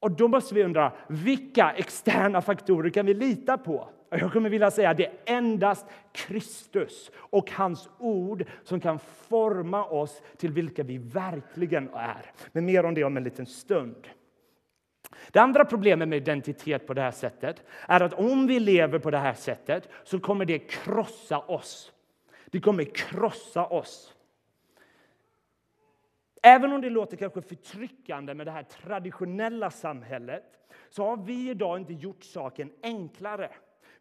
Och 0.00 0.10
då 0.10 0.28
måste 0.28 0.54
vi 0.54 0.64
undra, 0.64 0.92
vilka 1.08 1.72
externa 1.72 2.42
faktorer 2.42 2.90
kan 2.90 3.06
vi 3.06 3.14
lita 3.14 3.58
på? 3.58 3.88
Jag 4.08 4.32
kommer 4.32 4.50
vilja 4.50 4.70
säga 4.70 4.90
att 4.90 4.96
det 4.96 5.06
är 5.06 5.12
endast 5.26 5.86
Kristus 6.12 7.10
och 7.16 7.50
hans 7.50 7.88
ord 7.98 8.44
som 8.62 8.80
kan 8.80 8.98
forma 8.98 9.84
oss 9.84 10.22
till 10.36 10.52
vilka 10.52 10.82
vi 10.82 10.98
verkligen 10.98 11.88
är. 11.94 12.32
Men 12.52 12.64
mer 12.64 12.84
om 12.84 12.94
det 12.94 13.04
om 13.04 13.16
en 13.16 13.24
liten 13.24 13.46
stund. 13.46 14.08
Det 15.32 15.38
andra 15.38 15.64
problemet 15.64 16.08
med 16.08 16.16
identitet 16.16 16.86
på 16.86 16.94
det 16.94 17.00
här 17.00 17.10
sättet 17.10 17.62
är 17.88 18.00
att 18.00 18.14
om 18.14 18.46
vi 18.46 18.60
lever 18.60 18.98
på 18.98 19.10
det 19.10 19.18
här 19.18 19.34
sättet 19.34 19.88
så 20.04 20.20
kommer 20.20 20.44
det 20.44 20.58
krossa 20.58 21.38
oss. 21.38 21.92
Det 22.46 22.60
kommer 22.60 22.84
krossa 22.84 23.66
oss. 23.66 24.14
Även 26.42 26.72
om 26.72 26.80
det 26.80 26.90
låter 26.90 27.16
kanske 27.16 27.42
förtryckande 27.42 28.34
med 28.34 28.46
det 28.46 28.50
här 28.50 28.62
traditionella 28.62 29.70
samhället 29.70 30.44
så 30.90 31.04
har 31.04 31.16
vi 31.16 31.50
idag 31.50 31.78
inte 31.78 31.92
gjort 31.92 32.24
saken 32.24 32.72
enklare. 32.82 33.50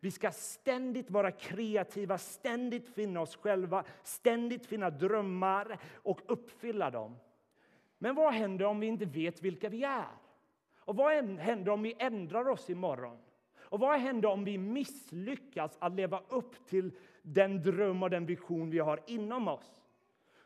Vi 0.05 0.11
ska 0.11 0.31
ständigt 0.31 1.11
vara 1.11 1.31
kreativa, 1.31 2.17
ständigt 2.17 2.89
finna 2.89 3.21
oss 3.21 3.35
själva, 3.35 3.83
ständigt 4.03 4.65
finna 4.65 4.89
drömmar 4.89 5.77
och 5.93 6.21
uppfylla 6.27 6.91
dem. 6.91 7.17
Men 7.97 8.15
vad 8.15 8.33
händer 8.33 8.65
om 8.65 8.79
vi 8.79 8.87
inte 8.87 9.05
vet 9.05 9.41
vilka 9.41 9.69
vi 9.69 9.83
är? 9.83 10.07
Och 10.79 10.95
vad 10.95 11.13
händer 11.39 11.71
om 11.71 11.81
vi 11.81 11.95
ändrar 11.99 12.49
oss 12.49 12.69
imorgon? 12.69 13.17
Och 13.59 13.79
vad 13.79 13.99
händer 13.99 14.29
om 14.29 14.43
vi 14.43 14.57
misslyckas 14.57 15.77
att 15.79 15.95
leva 15.95 16.21
upp 16.29 16.67
till 16.67 16.91
den 17.21 17.61
dröm 17.63 18.03
och 18.03 18.09
den 18.09 18.25
vision 18.25 18.69
vi 18.69 18.79
har 18.79 18.99
inom 19.07 19.47
oss? 19.47 19.81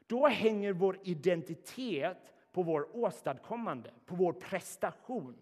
Då 0.07 0.27
hänger 0.27 0.73
vår 0.73 0.97
identitet 1.03 2.33
på 2.51 2.63
vår 2.63 2.95
åstadkommande, 2.95 3.91
på 4.05 4.15
vår 4.15 4.33
prestation. 4.33 5.37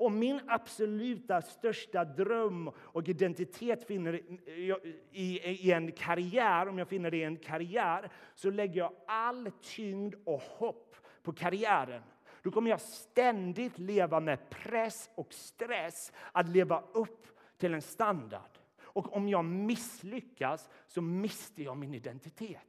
Och 0.00 0.12
min 0.12 0.40
absoluta 0.46 1.42
största 1.42 2.04
dröm 2.04 2.70
och 2.76 3.08
identitet 3.08 3.86
finner 3.86 4.14
i, 4.14 4.74
i, 5.10 5.40
i, 5.40 5.72
en 5.72 5.92
karriär, 5.92 6.68
om 6.68 6.78
jag 6.78 6.88
finner 6.88 7.10
det 7.10 7.16
i 7.16 7.24
en 7.24 7.36
karriär, 7.36 8.10
så 8.34 8.50
lägger 8.50 8.78
jag 8.78 8.92
all 9.06 9.50
tyngd 9.62 10.14
och 10.24 10.40
hopp 10.40 10.96
på 11.22 11.32
karriären. 11.32 12.02
Då 12.42 12.50
kommer 12.50 12.70
jag 12.70 12.80
ständigt 12.80 13.78
leva 13.78 14.20
med 14.20 14.50
press 14.50 15.10
och 15.14 15.32
stress 15.32 16.12
att 16.32 16.48
leva 16.48 16.82
upp 16.92 17.26
till 17.58 17.74
en 17.74 17.82
standard. 17.82 18.58
Och 18.82 19.16
om 19.16 19.28
jag 19.28 19.44
misslyckas 19.44 20.68
så 20.86 21.02
mister 21.02 21.62
jag 21.62 21.76
min 21.76 21.94
identitet. 21.94 22.60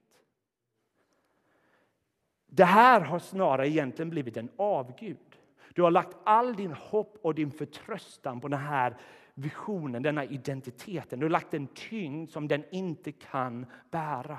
Det 2.46 2.66
här 2.66 3.02
har 3.02 3.20
snarare 3.20 3.70
egentligen 3.70 4.10
blivit 4.10 4.38
en 4.38 4.50
avgud. 4.58 5.41
Du 5.76 5.82
har 5.82 5.92
lagt 5.92 6.18
all 6.24 6.56
din 6.56 6.72
hopp 6.72 7.18
och 7.22 7.36
din 7.36 7.52
förtröstan 7.52 8.42
på 8.42 8.48
den 8.48 8.60
här 8.60 8.98
visionen, 9.34 10.04
denna 10.04 10.26
identiteten. 10.26 11.20
Du 11.20 11.26
har 11.26 11.32
lagt 11.32 11.54
en 11.54 11.68
tyngd 11.68 12.30
som 12.32 12.48
den 12.48 12.64
inte 12.72 13.12
kan 13.12 13.66
bära. 13.92 14.38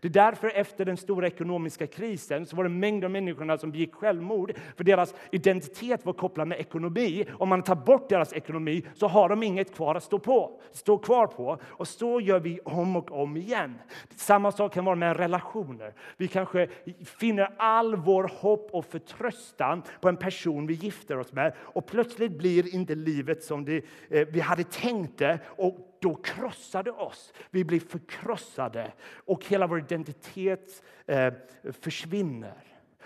Det 0.00 0.08
är 0.08 0.12
därför 0.12 0.48
efter 0.48 0.84
den 0.84 0.96
stora 0.96 1.26
ekonomiska 1.26 1.86
krisen 1.86 2.46
så 2.46 2.56
var 2.56 2.64
det 2.64 2.70
mängder 2.70 3.04
av 3.04 3.10
människorna 3.10 3.58
som 3.58 3.70
begick 3.70 3.94
självmord 3.94 4.52
för 4.76 4.84
deras 4.84 5.14
identitet 5.30 6.06
var 6.06 6.12
kopplad 6.12 6.48
med 6.48 6.60
ekonomi. 6.60 7.24
Om 7.32 7.48
man 7.48 7.62
tar 7.62 7.74
bort 7.74 8.08
deras 8.08 8.32
ekonomi 8.32 8.86
så 8.94 9.08
har 9.08 9.28
de 9.28 9.42
inget 9.42 9.74
kvar 9.74 9.94
att 9.94 10.02
stå, 10.02 10.18
på, 10.18 10.60
stå 10.72 10.98
kvar 10.98 11.26
på. 11.26 11.58
Och 11.64 11.88
så 11.88 12.20
gör 12.20 12.40
vi 12.40 12.60
om 12.64 12.96
och 12.96 13.10
om 13.22 13.36
igen. 13.36 13.78
Samma 14.16 14.52
sak 14.52 14.74
kan 14.74 14.84
vara 14.84 14.96
med 14.96 15.16
relationer. 15.16 15.94
Vi 16.16 16.28
kanske 16.28 16.68
finner 17.04 17.54
all 17.58 17.96
vår 17.96 18.30
hopp 18.34 18.68
och 18.72 18.84
förtröstan 18.84 19.82
på 20.00 20.08
en 20.08 20.16
person 20.16 20.66
vi 20.66 20.74
gifter 20.74 21.18
oss 21.18 21.32
med 21.32 21.54
och 21.58 21.86
plötsligt 21.86 22.38
blir 22.38 22.74
inte 22.74 22.94
livet 22.94 23.42
som 23.42 23.64
det, 23.64 23.84
eh, 24.10 24.28
vi 24.28 24.40
hade 24.40 24.64
tänkt 24.64 25.18
det. 25.18 25.38
Och 25.46 25.91
då 26.02 26.14
krossade 26.14 26.90
oss. 26.90 27.32
Vi 27.50 27.64
blir 27.64 27.80
förkrossade 27.80 28.92
och 29.24 29.44
hela 29.46 29.66
vår 29.66 29.78
identitet 29.78 30.82
eh, 31.06 31.32
försvinner. 31.80 32.64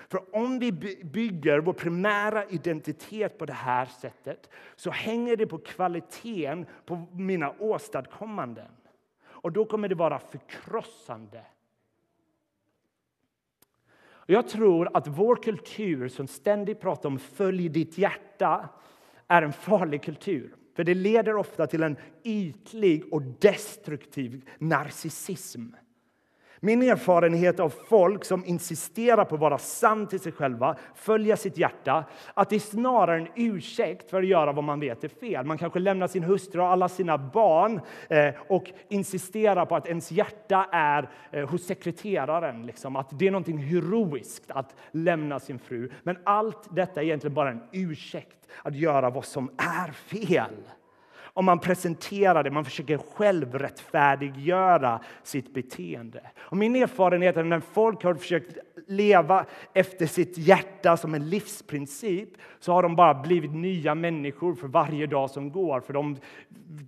För 0.08 0.36
om 0.36 0.58
vi 0.58 0.72
bygger 1.04 1.58
vår 1.58 1.72
primära 1.72 2.44
identitet 2.44 3.38
på 3.38 3.46
det 3.46 3.52
här 3.52 3.86
sättet 3.86 4.50
så 4.76 4.90
hänger 4.90 5.36
det 5.36 5.46
på 5.46 5.58
kvaliteten 5.58 6.66
på 6.84 7.06
mina 7.12 7.54
åstadkommanden. 7.58 8.70
Och 9.24 9.52
då 9.52 9.64
kommer 9.64 9.88
det 9.88 9.94
vara 9.94 10.18
förkrossande. 10.18 11.46
Jag 14.26 14.48
tror 14.48 14.96
att 14.96 15.06
vår 15.06 15.36
kultur 15.36 16.08
som 16.08 16.26
ständigt 16.26 16.80
pratar 16.80 17.08
om 17.08 17.18
följ 17.18 17.68
ditt 17.68 17.98
hjärta 17.98 18.68
är 19.28 19.42
en 19.42 19.52
farlig 19.52 20.02
kultur. 20.02 20.54
För 20.76 20.84
det 20.84 20.94
leder 20.94 21.36
ofta 21.36 21.66
till 21.66 21.82
en 21.82 21.96
ytlig 22.24 23.12
och 23.12 23.22
destruktiv 23.22 24.48
narcissism. 24.58 25.62
Min 26.60 26.82
erfarenhet 26.82 27.60
av 27.60 27.74
folk 27.88 28.24
som 28.24 28.44
insisterar 28.44 29.24
på 29.24 29.34
att 29.34 29.40
vara 29.40 29.58
sann 29.58 30.06
till 30.06 30.20
sig 30.20 30.32
själva, 30.32 30.76
följa 30.94 31.36
sitt 31.36 31.58
hjärta, 31.58 32.04
att 32.34 32.50
det 32.50 32.56
är 32.56 32.60
snarare 32.60 33.16
en 33.20 33.28
ursäkt 33.34 34.10
för 34.10 34.22
att 34.22 34.28
göra 34.28 34.52
vad 34.52 34.64
man 34.64 34.80
vet 34.80 35.04
är 35.04 35.08
fel. 35.08 35.46
Man 35.46 35.58
kanske 35.58 35.78
lämnar 35.78 36.06
sin 36.06 36.24
hustru 36.24 36.60
och 36.60 36.66
alla 36.66 36.88
sina 36.88 37.18
barn 37.18 37.80
eh, 38.08 38.34
och 38.48 38.70
insisterar 38.88 39.66
på 39.66 39.76
att 39.76 39.86
ens 39.86 40.10
hjärta 40.10 40.68
är 40.72 41.10
eh, 41.30 41.48
hos 41.48 41.66
sekreteraren. 41.66 42.66
Liksom, 42.66 42.96
att 42.96 43.18
det 43.18 43.26
är 43.26 43.30
något 43.30 43.48
heroiskt 43.48 44.50
att 44.50 44.74
lämna 44.90 45.40
sin 45.40 45.58
fru. 45.58 45.90
Men 46.02 46.18
allt 46.24 46.76
detta 46.76 47.00
är 47.00 47.04
egentligen 47.04 47.34
bara 47.34 47.50
en 47.50 47.62
ursäkt 47.72 48.48
att 48.62 48.74
göra 48.74 49.10
vad 49.10 49.24
som 49.24 49.50
är 49.56 49.92
fel 49.92 50.54
om 51.36 51.44
man 51.44 51.58
presenterar 51.58 52.42
det, 52.42 52.50
man 52.50 52.64
försöker 52.64 52.98
självrättfärdiggöra 52.98 55.00
sitt 55.22 55.54
beteende. 55.54 56.20
Och 56.38 56.56
min 56.56 56.76
erfarenhet 56.76 57.36
är 57.36 57.40
att 57.40 57.46
när 57.46 57.60
folk 57.60 58.04
har 58.04 58.14
försökt 58.14 58.58
leva 58.86 59.46
efter 59.72 60.06
sitt 60.06 60.38
hjärta 60.38 60.96
som 60.96 61.14
en 61.14 61.30
livsprincip 61.30 62.28
så 62.60 62.72
har 62.72 62.82
de 62.82 62.96
bara 62.96 63.14
blivit 63.14 63.54
nya 63.54 63.94
människor 63.94 64.54
för 64.54 64.68
varje 64.68 65.06
dag 65.06 65.30
som 65.30 65.52
går. 65.52 65.80
För 65.80 65.92
de, 65.92 66.16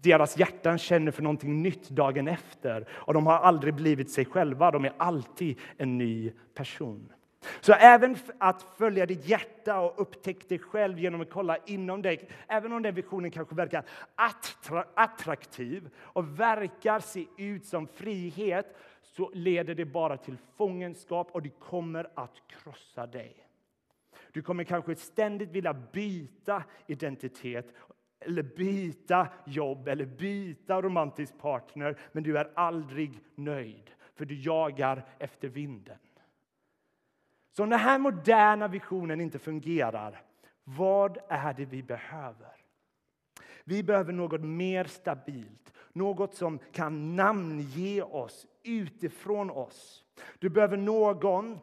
deras 0.03 0.39
hjärtan 0.39 0.79
känner 0.79 1.13
för 1.13 1.23
någonting 1.23 1.63
nytt 1.63 1.89
dagen 1.89 2.29
efter. 2.29 2.89
Och 2.91 3.15
de 3.15 3.27
har 3.27 3.39
aldrig 3.39 3.75
blivit 3.75 4.11
sig 4.11 4.25
själva, 4.25 4.71
de 4.71 4.85
är 4.85 4.93
alltid 4.97 5.59
en 5.77 5.99
ny 5.99 6.33
person. 6.55 7.13
Så 7.61 7.73
även 7.73 8.17
att 8.39 8.63
följa 8.63 9.07
ditt 9.07 9.29
hjärta 9.29 9.81
och 9.81 10.01
upptäcka 10.03 10.45
dig 10.49 10.59
själv 10.59 10.99
genom 10.99 11.21
att 11.21 11.31
kolla 11.31 11.57
inom 11.67 12.03
dig, 12.03 12.29
även 12.47 12.73
om 12.73 12.83
den 12.83 12.95
visionen 12.95 13.31
kanske 13.31 13.55
verkar 13.55 13.85
attraktiv 14.95 15.91
och 15.97 16.41
verkar 16.41 17.01
se 17.01 17.27
ut 17.37 17.67
som 17.67 17.87
frihet, 17.87 18.77
så 19.03 19.31
leder 19.35 19.75
det 19.75 19.85
bara 19.85 20.17
till 20.17 20.37
fångenskap 20.57 21.29
och 21.33 21.43
det 21.43 21.61
kommer 21.61 22.09
att 22.15 22.35
krossa 22.49 23.07
dig. 23.07 23.45
Du 24.33 24.43
kommer 24.43 24.65
kanske 24.65 24.97
ständigt 24.97 25.51
vilja 25.51 25.75
byta 25.75 26.65
identitet 26.87 27.75
eller 28.21 28.43
byta 28.43 29.29
jobb 29.47 29.89
eller 29.89 30.05
byta 30.05 30.83
romantisk 30.83 31.39
partner, 31.39 31.99
men 32.13 32.23
du 32.23 32.39
är 32.39 32.51
aldrig 32.55 33.21
nöjd, 33.35 33.91
för 34.15 34.25
du 34.25 34.35
jagar 34.41 35.05
efter 35.19 35.49
vinden. 35.49 35.99
Så 37.59 37.63
om 37.63 37.71
den 37.71 37.79
här 37.79 37.99
moderna 37.99 38.69
visionen 38.69 39.21
inte 39.21 39.39
fungerar, 39.39 40.23
vad 40.65 41.19
är 41.29 41.55
det 41.55 41.65
vi 41.65 41.83
behöver? 41.83 42.53
Vi 43.65 43.83
behöver 43.83 44.13
något 44.13 44.41
mer 44.41 44.85
stabilt, 44.85 45.73
något 45.93 46.35
som 46.35 46.59
kan 46.73 47.17
namnge 47.17 48.03
oss 48.03 48.47
utifrån 48.63 49.51
oss. 49.51 50.05
Du 50.39 50.49
behöver 50.49 50.77
någon 50.77 51.59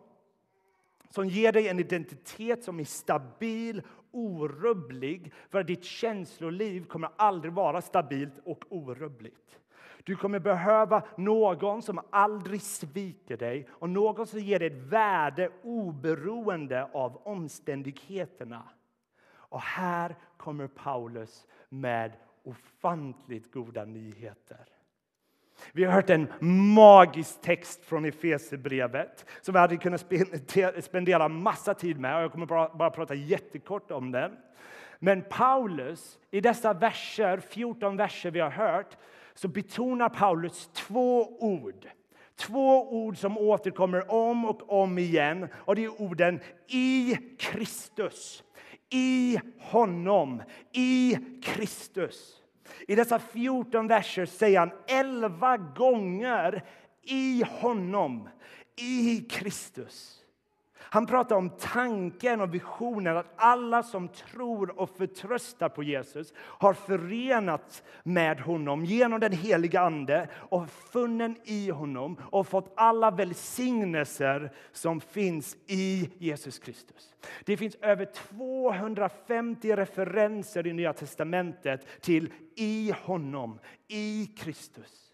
som 1.10 1.28
ger 1.28 1.52
dig 1.52 1.68
en 1.68 1.80
identitet 1.80 2.64
som 2.64 2.80
är 2.80 2.86
stabil, 2.86 3.82
orubblig. 4.12 5.34
För 5.50 5.64
ditt 5.64 5.84
känsloliv 5.84 6.86
kommer 6.86 7.10
aldrig 7.16 7.54
vara 7.54 7.82
stabilt 7.82 8.40
och 8.46 8.64
orubbligt. 8.70 9.60
Du 10.06 10.16
kommer 10.16 10.40
behöva 10.40 11.04
någon 11.18 11.82
som 11.82 12.02
aldrig 12.10 12.62
sviker 12.62 13.38
dig 13.38 13.68
och 13.72 13.90
någon 13.90 14.28
som 14.28 14.40
ger 14.40 14.60
dig 14.60 14.68
ett 14.68 14.74
värde 14.74 15.50
oberoende 15.64 16.90
av 16.94 17.22
omständigheterna. 17.28 18.64
Och 19.28 19.62
här 19.62 20.16
kommer 20.38 20.68
Paulus 20.68 21.48
med 21.70 22.12
ofantligt 22.44 23.54
goda 23.54 23.86
nyheter. 23.86 24.66
Vi 25.72 25.84
har 25.84 25.94
hört 25.94 26.10
en 26.10 26.28
magisk 26.76 27.42
text 27.42 27.86
från 27.86 28.06
Efesierbrevet 28.06 29.26
som 29.42 29.54
vi 29.54 29.60
hade 29.60 29.78
kunnat 29.78 30.06
spendera 30.80 31.28
massa 31.28 31.74
tid 31.74 32.00
med. 32.00 32.24
Jag 32.24 32.32
kommer 32.32 32.46
bara, 32.46 32.76
bara 32.76 32.90
prata 32.90 33.14
jättekort 33.14 33.92
om 33.92 34.12
den. 34.12 34.38
Men 35.00 35.22
Paulus, 35.30 36.20
i 36.32 36.42
dessa 36.42 36.74
verser, 36.74 37.38
14 37.38 37.98
verser 37.98 38.32
vi 38.32 38.40
har 38.40 38.50
hört, 38.50 38.98
så 39.36 39.48
betonar 39.48 40.10
Paulus 40.10 40.70
två 40.74 41.38
ord. 41.40 41.88
Två 42.36 42.94
ord 43.04 43.18
som 43.18 43.38
återkommer 43.38 44.12
om 44.12 44.46
och 44.46 44.82
om 44.82 44.98
igen. 44.98 45.48
Och 45.56 45.76
Det 45.76 45.84
är 45.84 46.02
orden 46.02 46.40
i 46.68 47.18
Kristus, 47.40 48.44
i 48.90 49.40
honom, 49.60 50.44
i 50.72 51.18
Kristus. 51.44 52.42
I 52.88 52.96
dessa 52.96 53.20
14 53.20 53.88
verser 53.88 54.26
säger 54.26 54.60
han 54.60 54.72
elva 54.88 55.58
gånger 55.58 56.64
i 57.04 57.44
honom, 57.48 58.30
i 58.76 59.22
Kristus. 59.30 60.25
Han 60.96 61.06
pratar 61.06 61.36
om 61.36 61.50
tanken 61.50 62.42
och 62.42 62.54
visionen 62.54 63.18
att 63.18 63.34
alla 63.36 63.84
som 63.84 64.08
tror 64.08 64.80
och 64.80 64.90
förtröstar 64.90 65.70
på 65.70 65.84
Jesus 65.84 66.34
har 66.38 66.74
förenats 66.74 67.84
med 68.04 68.40
honom 68.40 68.86
genom 68.86 69.20
den 69.20 69.32
heliga 69.32 69.82
Ande 69.82 70.30
och 70.34 70.70
funnen 70.70 71.36
i 71.44 71.70
honom 71.70 72.18
och 72.32 72.48
fått 72.48 72.74
alla 72.76 73.12
välsignelser 73.12 74.52
som 74.72 75.02
finns 75.02 75.58
i 75.68 76.10
Jesus 76.18 76.60
Kristus. 76.60 77.14
Det 77.46 77.58
finns 77.58 77.76
över 77.76 78.06
250 78.06 79.76
referenser 79.76 80.68
i 80.68 80.74
Nya 80.74 80.94
testamentet 80.94 82.02
till 82.02 82.34
i 82.56 82.94
honom, 83.04 83.60
i 83.88 84.26
Kristus. 84.38 85.05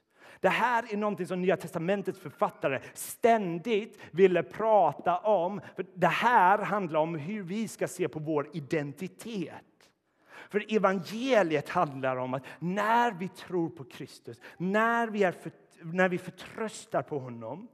Det 0.41 0.49
här 0.49 0.93
är 0.93 0.97
någonting 0.97 1.27
som 1.27 1.41
Nya 1.41 1.57
testamentets 1.57 2.19
författare 2.19 2.79
ständigt 2.93 3.99
ville 4.11 4.43
prata 4.43 5.17
om. 5.17 5.61
För 5.75 5.85
Det 5.93 6.07
här 6.07 6.57
handlar 6.59 6.99
om 6.99 7.15
hur 7.15 7.43
vi 7.43 7.67
ska 7.67 7.87
se 7.87 8.07
på 8.07 8.19
vår 8.19 8.49
identitet. 8.53 9.55
För 10.49 10.75
evangeliet 10.75 11.69
handlar 11.69 12.17
om 12.17 12.33
att 12.33 12.43
när 12.59 13.11
vi 13.11 13.27
tror 13.27 13.69
på 13.69 13.83
Kristus, 13.83 14.41
när 14.57 15.07
vi, 15.07 15.23
är 15.23 15.31
för, 15.31 15.51
när 15.83 16.09
vi 16.09 16.17
förtröstar 16.17 17.01
på 17.01 17.19
honom 17.19 17.67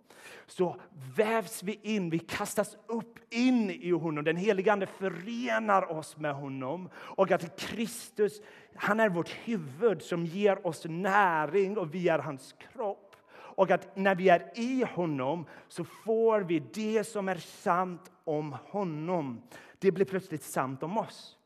så 0.45 0.81
vävs 1.15 1.63
vi 1.63 1.79
in, 1.83 2.09
vi 2.09 2.19
kastas 2.19 2.77
upp 2.87 3.33
in 3.33 3.69
i 3.69 3.91
honom. 3.91 4.23
Den 4.23 4.37
helige 4.37 4.73
Ande 4.73 4.85
förenar 4.85 5.91
oss 5.91 6.17
med 6.17 6.35
honom. 6.35 6.89
Och 6.95 7.31
att 7.31 7.59
Kristus 7.59 8.41
han 8.75 8.99
är 8.99 9.09
vårt 9.09 9.29
huvud 9.29 10.01
som 10.01 10.25
ger 10.25 10.67
oss 10.67 10.85
näring 10.85 11.77
och 11.77 11.95
vi 11.95 12.07
är 12.09 12.19
hans 12.19 12.55
kropp. 12.73 13.15
Och 13.29 13.71
att 13.71 13.95
när 13.95 14.15
vi 14.15 14.29
är 14.29 14.51
i 14.55 14.83
honom 14.83 15.45
så 15.67 15.83
får 15.83 16.41
vi 16.41 16.59
det 16.59 17.03
som 17.03 17.29
är 17.29 17.35
sant 17.35 18.11
om 18.23 18.55
honom. 18.65 19.41
Det 19.79 19.91
blir 19.91 20.05
plötsligt 20.05 20.43
sant 20.43 20.83
om 20.83 20.97
oss. 20.97 21.37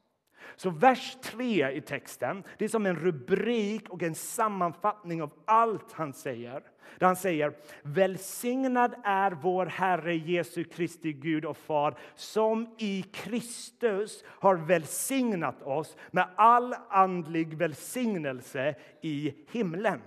Så 0.55 0.69
vers 0.69 1.17
3 1.23 1.71
i 1.71 1.81
texten 1.81 2.43
det 2.57 2.65
är 2.65 2.69
som 2.69 2.85
en 2.85 2.95
rubrik 2.95 3.89
och 3.89 4.03
en 4.03 4.15
sammanfattning 4.15 5.21
av 5.21 5.33
allt 5.45 5.91
han 5.91 6.13
säger. 6.13 6.63
Där 6.99 7.07
han 7.07 7.15
säger 7.15 7.53
Välsignad 7.81 8.95
är 9.03 9.31
vår 9.31 9.65
Herre 9.65 10.15
Jesu 10.15 10.63
Kristi 10.63 11.13
Gud 11.13 11.45
och 11.45 11.57
Far 11.57 11.97
som 12.15 12.75
i 12.77 13.01
Kristus 13.01 14.23
har 14.27 14.55
välsignat 14.55 15.61
oss 15.61 15.97
med 16.11 16.27
all 16.35 16.75
andlig 16.89 17.53
välsignelse 17.57 18.75
i 19.01 19.33
himlen. 19.51 20.01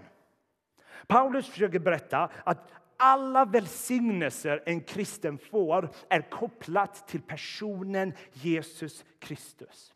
Paulus 1.06 1.48
försöker 1.48 1.78
berätta 1.78 2.30
att 2.44 2.72
alla 2.96 3.44
välsignelser 3.44 4.62
en 4.66 4.80
kristen 4.80 5.38
får 5.38 5.88
är 6.08 6.30
kopplat 6.30 7.08
till 7.08 7.22
personen 7.22 8.12
Jesus 8.32 9.04
Kristus. 9.18 9.93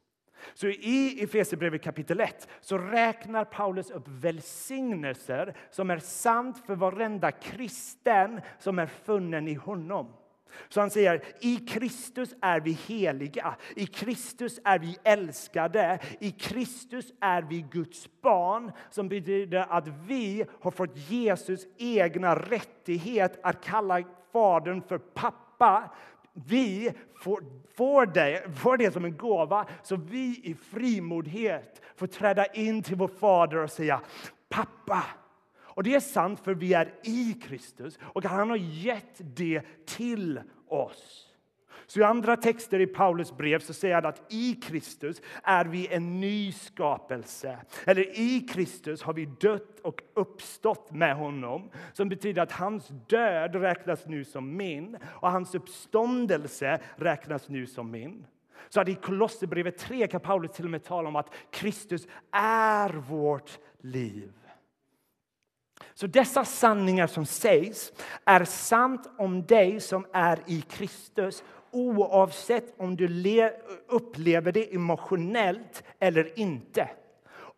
Så 0.54 0.68
i 0.68 1.22
Efesierbrevet 1.22 1.82
kapitel 1.82 2.20
1 2.20 2.48
så 2.60 2.78
räknar 2.78 3.44
Paulus 3.44 3.90
upp 3.90 4.08
välsignelser 4.08 5.56
som 5.70 5.90
är 5.90 5.98
sant 5.98 6.66
för 6.66 6.74
varenda 6.74 7.32
kristen 7.32 8.40
som 8.58 8.78
är 8.78 8.86
funnen 8.86 9.48
i 9.48 9.54
honom. 9.54 10.12
Så 10.68 10.80
han 10.80 10.90
säger 10.90 11.22
i 11.40 11.56
Kristus 11.56 12.34
är 12.40 12.60
vi 12.60 12.72
heliga, 12.72 13.56
i 13.76 13.86
Kristus 13.86 14.60
är 14.64 14.78
vi 14.78 14.96
älskade, 15.04 15.98
i 16.20 16.30
Kristus 16.30 17.12
är 17.20 17.42
vi 17.42 17.66
Guds 17.70 18.08
barn 18.20 18.72
som 18.90 19.08
betyder 19.08 19.66
att 19.70 19.88
vi 19.88 20.44
har 20.60 20.70
fått 20.70 20.96
Jesus 21.10 21.66
egna 21.78 22.34
rättighet 22.34 23.38
att 23.42 23.64
kalla 23.64 24.02
Fadern 24.32 24.82
för 24.82 24.98
pappa 24.98 25.90
vi 26.46 26.92
får, 27.14 27.44
får, 27.74 28.06
det, 28.06 28.56
får 28.58 28.76
det 28.76 28.92
som 28.92 29.04
en 29.04 29.16
gåva 29.16 29.66
så 29.82 29.96
vi 29.96 30.40
i 30.44 30.54
frimodighet 30.54 31.82
får 31.96 32.06
träda 32.06 32.46
in 32.46 32.82
till 32.82 32.96
vår 32.96 33.08
fader 33.08 33.56
och 33.56 33.70
säga 33.70 34.00
pappa. 34.48 35.04
Och 35.60 35.82
det 35.82 35.94
är 35.94 36.00
sant 36.00 36.40
för 36.40 36.54
vi 36.54 36.74
är 36.74 36.94
i 37.02 37.32
Kristus 37.42 37.98
och 38.02 38.24
han 38.24 38.50
har 38.50 38.56
gett 38.56 39.14
det 39.18 39.62
till 39.86 40.40
oss. 40.68 41.27
Så 41.90 42.00
I 42.00 42.02
andra 42.02 42.36
texter 42.36 42.80
i 42.80 42.86
Paulus 42.86 43.36
brev 43.36 43.58
så 43.58 43.72
säger 43.74 43.94
han 43.94 44.06
att 44.06 44.32
i 44.32 44.54
Kristus 44.54 45.22
är 45.42 45.64
vi 45.64 45.88
en 45.88 46.20
ny 46.20 46.52
skapelse. 46.52 47.58
Eller 47.84 48.18
i 48.18 48.40
Kristus 48.40 49.02
har 49.02 49.12
vi 49.12 49.26
dött 49.26 49.80
och 49.82 50.00
uppstått 50.14 50.92
med 50.92 51.16
honom. 51.16 51.70
Som 51.92 52.08
betyder 52.08 52.42
att 52.42 52.52
hans 52.52 52.88
död 53.08 53.54
räknas 53.54 54.06
nu 54.06 54.24
som 54.24 54.56
min 54.56 54.96
och 55.04 55.30
hans 55.30 55.54
uppståndelse 55.54 56.80
räknas 56.96 57.48
nu 57.48 57.66
som 57.66 57.90
min. 57.90 58.26
Så 58.68 58.80
att 58.80 58.88
i 58.88 58.94
Kolosserbrevet 58.94 59.78
3 59.78 60.06
kan 60.06 60.20
Paulus 60.20 60.52
till 60.52 60.64
och 60.64 60.70
med 60.70 60.84
tala 60.84 61.08
om 61.08 61.16
att 61.16 61.34
Kristus 61.50 62.06
är 62.32 62.90
vårt 62.90 63.58
liv. 63.80 64.32
Så 65.94 66.06
dessa 66.06 66.44
sanningar 66.44 67.06
som 67.06 67.26
sägs 67.26 67.92
är 68.24 68.44
sant 68.44 69.10
om 69.18 69.46
dig 69.46 69.80
som 69.80 70.06
är 70.12 70.38
i 70.46 70.60
Kristus 70.60 71.44
oavsett 71.78 72.74
om 72.76 72.96
du 72.96 73.50
upplever 73.88 74.52
det 74.52 74.74
emotionellt 74.74 75.82
eller 76.00 76.38
inte. 76.38 76.88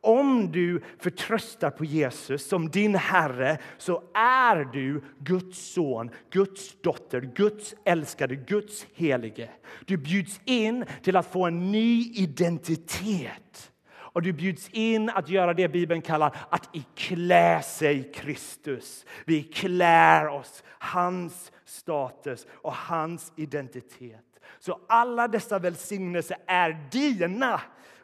Om 0.03 0.53
du 0.53 0.83
förtröstar 0.99 1.71
på 1.71 1.85
Jesus 1.85 2.49
som 2.49 2.71
din 2.71 2.95
Herre 2.95 3.59
så 3.79 4.03
är 4.15 4.65
du 4.65 5.03
Guds 5.19 5.73
son, 5.73 6.11
Guds 6.31 6.83
dotter, 6.83 7.21
Guds 7.21 7.75
älskade, 7.85 8.37
Guds 8.37 8.87
helige. 8.95 9.51
Du 9.87 9.97
bjuds 9.97 10.41
in 10.45 10.85
till 11.03 11.17
att 11.17 11.33
få 11.33 11.47
en 11.47 11.73
ny 11.73 12.13
identitet. 12.15 13.73
Och 14.13 14.23
du 14.23 14.33
bjuds 14.33 14.69
in 14.69 15.11
att 15.11 15.29
göra 15.29 15.55
det 15.55 15.69
Bibeln 15.69 16.03
kallar 16.03 16.37
att 16.51 16.77
iklä 16.77 17.63
sig 17.63 18.13
Kristus. 18.15 19.05
Vi 19.25 19.43
klär 19.43 20.29
oss 20.29 20.63
hans 20.79 21.53
status 21.71 22.47
och 22.51 22.75
hans 22.75 23.33
identitet. 23.37 24.41
Så 24.59 24.81
alla 24.87 25.29
dessa 25.29 25.59
välsignelser 25.59 26.37
är 26.47 26.89
dina 26.91 27.61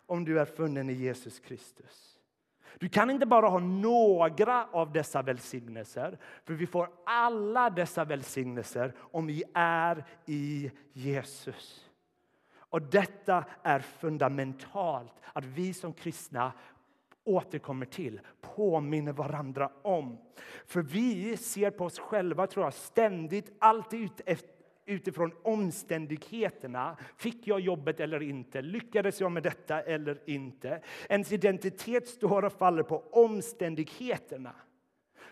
om 0.06 0.24
du 0.24 0.40
är 0.40 0.44
funnen 0.44 0.90
i 0.90 0.92
Jesus 0.92 1.40
Kristus. 1.40 2.18
Du 2.78 2.88
kan 2.88 3.10
inte 3.10 3.26
bara 3.26 3.48
ha 3.48 3.58
några 3.58 4.66
av 4.72 4.92
dessa 4.92 5.22
välsignelser, 5.22 6.18
för 6.44 6.54
vi 6.54 6.66
får 6.66 6.90
alla 7.06 7.70
dessa 7.70 8.04
välsignelser 8.04 8.94
om 8.98 9.26
vi 9.26 9.42
är 9.54 10.04
i 10.26 10.70
Jesus. 10.92 11.86
Och 12.58 12.82
Detta 12.82 13.44
är 13.62 13.80
fundamentalt 13.80 15.12
att 15.32 15.44
vi 15.44 15.74
som 15.74 15.92
kristna 15.92 16.52
återkommer 17.26 17.86
till, 17.86 18.20
påminner 18.40 19.12
varandra 19.12 19.70
om. 19.82 20.18
För 20.66 20.82
vi 20.82 21.36
ser 21.36 21.70
på 21.70 21.84
oss 21.84 21.98
själva 21.98 22.46
tror 22.46 22.66
jag, 22.66 22.74
ständigt, 22.74 23.56
alltid 23.58 24.10
utifrån 24.86 25.32
omständigheterna. 25.42 26.96
Fick 27.16 27.46
jag 27.46 27.60
jobbet 27.60 28.00
eller 28.00 28.22
inte? 28.22 28.62
Lyckades 28.62 29.20
jag 29.20 29.32
med 29.32 29.42
detta 29.42 29.80
eller 29.80 30.18
inte? 30.26 30.82
Ens 31.08 31.32
identitet 31.32 32.08
står 32.08 32.44
och 32.44 32.52
faller 32.52 32.82
på 32.82 33.04
omständigheterna. 33.10 34.52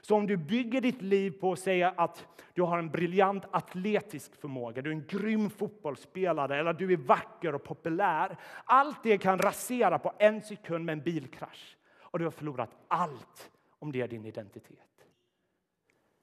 Så 0.00 0.16
om 0.16 0.26
du 0.26 0.36
bygger 0.36 0.80
ditt 0.80 1.02
liv 1.02 1.30
på 1.30 1.52
att 1.52 1.58
säga 1.58 1.94
att 1.96 2.26
du 2.54 2.62
har 2.62 2.78
en 2.78 2.90
briljant 2.90 3.44
atletisk 3.50 4.40
förmåga, 4.40 4.82
du 4.82 4.90
är 4.90 4.94
en 4.94 5.06
grym 5.06 5.50
fotbollsspelare 5.50 6.58
eller 6.60 6.72
du 6.72 6.92
är 6.92 6.96
vacker 6.96 7.54
och 7.54 7.64
populär. 7.64 8.36
Allt 8.64 9.02
det 9.02 9.18
kan 9.18 9.38
rasera 9.38 9.98
på 9.98 10.12
en 10.18 10.42
sekund 10.42 10.84
med 10.84 10.92
en 10.92 11.02
bilkrasch 11.02 11.76
och 12.14 12.18
du 12.18 12.24
har 12.26 12.30
förlorat 12.30 12.70
allt 12.88 13.50
om 13.78 13.92
det 13.92 14.00
är 14.00 14.08
din 14.08 14.24
identitet. 14.24 15.06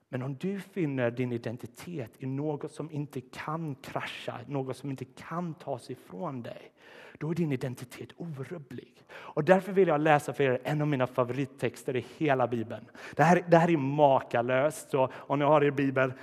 Men 0.09 0.21
om 0.21 0.35
du 0.35 0.59
finner 0.59 1.11
din 1.11 1.31
identitet 1.31 2.11
i 2.17 2.25
något 2.25 2.71
som 2.71 2.91
inte 2.91 3.21
kan 3.21 3.75
krascha, 3.75 4.39
något 4.47 4.77
som 4.77 4.89
inte 4.89 5.05
kan 5.05 5.53
tas 5.53 5.89
ifrån 5.89 6.41
dig, 6.41 6.71
då 7.17 7.29
är 7.29 7.35
din 7.35 7.51
identitet 7.51 8.09
orubblig. 8.17 9.03
Och 9.11 9.43
därför 9.43 9.71
vill 9.71 9.87
jag 9.87 10.01
läsa 10.01 10.33
för 10.33 10.43
er 10.43 10.61
en 10.63 10.81
av 10.81 10.87
mina 10.87 11.07
favorittexter 11.07 11.95
i 11.95 12.05
hela 12.17 12.47
Bibeln. 12.47 12.85
Det 13.15 13.23
här, 13.23 13.45
det 13.47 13.57
här 13.57 13.69
är 13.69 13.77
makalöst, 13.77 14.91
så 14.91 15.09
om 15.13 15.39
ni 15.39 15.45
har 15.45 15.63
er 15.63 15.71
bibel, 15.71 16.13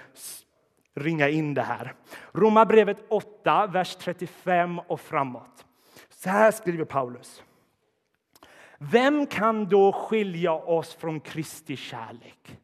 ringa 0.95 1.29
in 1.29 1.55
det 1.55 1.63
här. 1.63 1.95
Romarbrevet 2.33 3.05
8, 3.09 3.67
vers 3.67 3.97
35 3.97 4.79
och 4.79 5.01
framåt. 5.01 5.67
Så 6.11 6.31
här 6.31 6.51
skriver 6.51 6.85
Paulus. 6.85 7.43
Vem 8.79 9.27
kan 9.27 9.69
då 9.69 9.93
skilja 9.93 10.53
oss 10.53 10.95
från 10.95 11.21
Kristi 11.21 11.77
kärlek? 11.77 12.59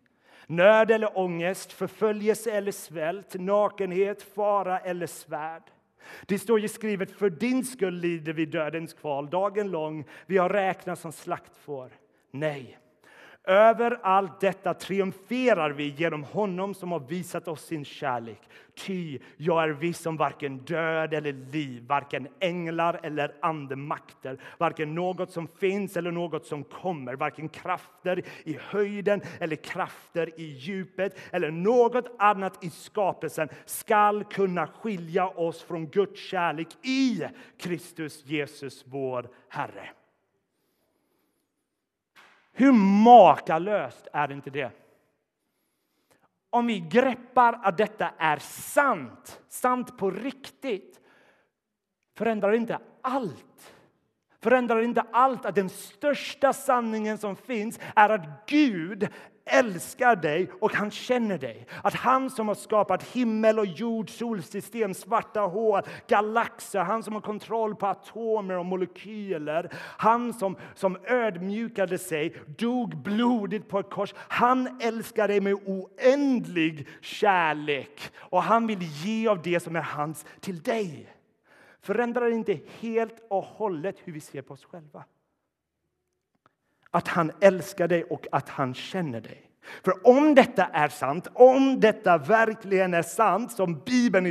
Nöd 0.46 0.90
eller 0.90 1.18
ångest, 1.18 1.72
förföljelse 1.72 2.50
eller 2.52 2.72
svält, 2.72 3.34
nakenhet, 3.34 4.22
fara 4.22 4.78
eller 4.78 5.06
svärd. 5.06 5.62
Det 6.26 6.38
står 6.38 6.60
ju 6.60 6.68
skrivet, 6.68 7.10
för 7.10 7.30
din 7.30 7.64
skull 7.64 7.94
lider 7.94 8.32
vi 8.32 8.46
dödens 8.46 8.94
kval 8.94 9.30
dagen 9.30 9.70
lång, 9.70 10.04
vi 10.26 10.38
har 10.38 10.48
räknats 10.48 11.02
som 11.02 11.12
slaktfår. 11.12 11.90
Nej, 12.30 12.78
över 13.44 13.98
allt 14.02 14.40
detta 14.40 14.74
triumferar 14.74 15.70
vi 15.70 15.88
genom 15.88 16.24
honom 16.24 16.74
som 16.74 16.92
har 16.92 17.00
visat 17.00 17.48
oss 17.48 17.64
sin 17.64 17.84
kärlek. 17.84 18.40
Ty 18.74 19.18
jag 19.36 19.62
är 19.62 19.68
viss 19.68 20.06
om 20.06 20.16
varken 20.16 20.58
död 20.58 21.14
eller 21.14 21.32
liv, 21.32 21.84
varken 21.86 22.28
änglar 22.40 23.00
eller 23.02 23.34
andemakter, 23.40 24.40
varken 24.58 24.94
något 24.94 25.30
som 25.30 25.48
finns 25.48 25.96
eller 25.96 26.10
något 26.10 26.46
som 26.46 26.64
kommer, 26.64 27.16
varken 27.16 27.48
krafter 27.48 28.22
i 28.44 28.58
höjden 28.60 29.20
eller 29.40 29.56
krafter 29.56 30.40
i 30.40 30.44
djupet 30.44 31.18
eller 31.30 31.50
något 31.50 32.14
annat 32.18 32.64
i 32.64 32.70
skapelsen 32.70 33.48
skall 33.64 34.24
kunna 34.24 34.66
skilja 34.66 35.28
oss 35.28 35.62
från 35.62 35.86
Guds 35.86 36.20
kärlek 36.20 36.68
i 36.86 37.22
Kristus 37.58 38.26
Jesus, 38.26 38.84
vår 38.86 39.28
Herre. 39.48 39.90
Hur 42.56 42.72
makalöst 43.04 44.08
är 44.12 44.32
inte 44.32 44.50
det? 44.50 44.70
Om 46.50 46.66
vi 46.66 46.80
greppar 46.80 47.60
att 47.62 47.78
detta 47.78 48.10
är 48.18 48.36
sant, 48.38 49.40
sant 49.48 49.98
på 49.98 50.10
riktigt 50.10 51.00
förändrar 52.16 52.50
det 52.50 52.56
inte 52.56 52.78
allt. 53.02 53.74
Förändrar 54.40 54.82
inte 54.82 55.04
allt 55.12 55.46
att 55.46 55.54
den 55.54 55.68
största 55.68 56.52
sanningen 56.52 57.18
som 57.18 57.36
finns 57.36 57.80
är 57.96 58.08
att 58.08 58.46
Gud 58.46 59.08
älskar 59.46 60.16
dig 60.16 60.50
och 60.60 60.72
han 60.72 60.90
känner 60.90 61.38
dig. 61.38 61.66
Att 61.82 61.94
han 61.94 62.30
som 62.30 62.48
har 62.48 62.54
skapat 62.54 63.02
himmel 63.02 63.58
och 63.58 63.66
jord, 63.66 64.10
solsystem, 64.10 64.94
svarta 64.94 65.40
hål, 65.40 65.82
galaxer, 66.08 66.80
han 66.80 67.02
som 67.02 67.14
har 67.14 67.20
kontroll 67.20 67.74
på 67.74 67.86
atomer 67.86 68.58
och 68.58 68.66
molekyler, 68.66 69.70
han 69.98 70.32
som, 70.32 70.56
som 70.74 70.96
ödmjukade 71.04 71.98
sig, 71.98 72.36
dog 72.58 72.96
blodigt 72.96 73.68
på 73.68 73.78
ett 73.78 73.90
kors. 73.90 74.14
Han 74.16 74.80
älskar 74.80 75.28
dig 75.28 75.40
med 75.40 75.54
oändlig 75.54 76.88
kärlek 77.00 78.12
och 78.16 78.42
han 78.42 78.66
vill 78.66 78.82
ge 78.82 79.28
av 79.28 79.42
det 79.42 79.60
som 79.60 79.76
är 79.76 79.82
hans 79.82 80.26
till 80.40 80.62
dig. 80.62 81.08
Förändrar 81.80 82.30
inte 82.30 82.60
helt 82.80 83.26
och 83.28 83.44
hållet 83.44 83.96
hur 84.04 84.12
vi 84.12 84.20
ser 84.20 84.42
på 84.42 84.54
oss 84.54 84.64
själva 84.64 85.04
att 86.94 87.08
han 87.08 87.32
älskar 87.40 87.88
dig 87.88 88.04
och 88.04 88.26
att 88.32 88.48
han 88.48 88.74
känner 88.74 89.20
dig. 89.20 89.40
För 89.84 90.06
om 90.06 90.34
detta 90.34 90.64
är 90.64 90.88
sant, 90.88 91.28
om 91.34 91.80
detta 91.80 92.18
verkligen 92.18 92.94
är 92.94 93.02
sant 93.02 93.52
som 93.52 93.80
Bibeln 93.86 94.26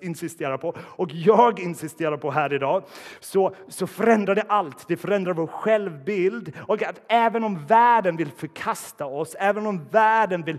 insisterar 0.00 0.56
på 0.56 0.74
och 0.78 1.08
jag 1.12 1.60
insisterar 1.60 2.16
på 2.16 2.30
här 2.30 2.52
idag, 2.52 2.84
så, 3.20 3.54
så 3.68 3.86
förändrar 3.86 4.34
det 4.34 4.44
allt. 4.48 4.88
Det 4.88 4.96
förändrar 4.96 5.34
vår 5.34 5.46
självbild. 5.46 6.52
Och 6.58 6.82
att 6.82 7.00
även 7.08 7.44
om 7.44 7.66
världen 7.66 8.16
vill 8.16 8.30
förkasta 8.30 9.06
oss, 9.06 9.36
även 9.38 9.66
om 9.66 9.88
världen 9.90 10.42
vill 10.42 10.58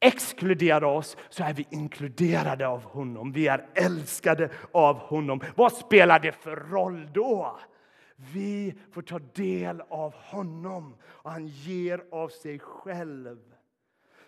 exkludera 0.00 0.88
oss, 0.88 1.16
så 1.28 1.44
är 1.44 1.54
vi 1.54 1.66
inkluderade 1.70 2.68
av 2.68 2.84
honom. 2.84 3.32
Vi 3.32 3.46
är 3.46 3.66
älskade 3.74 4.48
av 4.72 4.98
honom. 4.98 5.40
Vad 5.54 5.72
spelar 5.72 6.18
det 6.18 6.32
för 6.32 6.56
roll 6.56 7.08
då? 7.14 7.58
Vi 8.16 8.74
får 8.90 9.02
ta 9.02 9.18
del 9.18 9.80
av 9.80 10.14
honom 10.14 10.96
och 11.04 11.30
han 11.30 11.46
ger 11.46 12.04
av 12.10 12.28
sig 12.28 12.58
själv. 12.58 13.56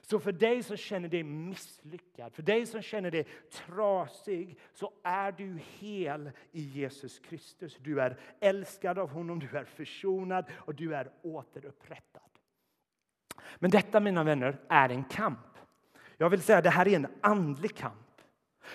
Så 0.01 0.19
för 0.19 0.33
dig 0.33 0.63
som 0.63 0.77
känner 0.77 1.09
dig 1.09 1.23
misslyckad, 1.23 2.35
för 2.35 2.43
dig 2.43 2.67
som 2.67 2.83
känner 2.83 3.11
dig 3.11 3.27
trasig, 3.53 4.59
så 4.75 4.93
är 5.03 5.33
du 5.33 5.59
hel 5.79 6.31
i 6.53 6.61
Jesus 6.61 7.19
Kristus. 7.19 7.77
Du 7.81 8.01
är 8.01 8.19
älskad 8.41 8.99
av 8.99 9.11
honom, 9.11 9.39
du 9.39 9.59
är 9.59 9.65
försonad 9.65 10.45
och 10.53 10.75
du 10.75 10.95
är 10.95 11.11
återupprättad. 11.23 12.23
Men 13.57 13.71
detta, 13.71 14.01
mina 14.01 14.25
vänner, 14.25 14.59
är 14.69 14.89
en 14.89 15.05
kamp. 15.05 15.59
Jag 16.17 16.31
vill 16.31 16.43
säga 16.43 16.59
att 16.59 16.65
det 16.65 16.71
här 16.71 16.89
är 16.89 16.97
en 16.97 17.07
andlig 17.21 17.77
kamp. 17.77 18.08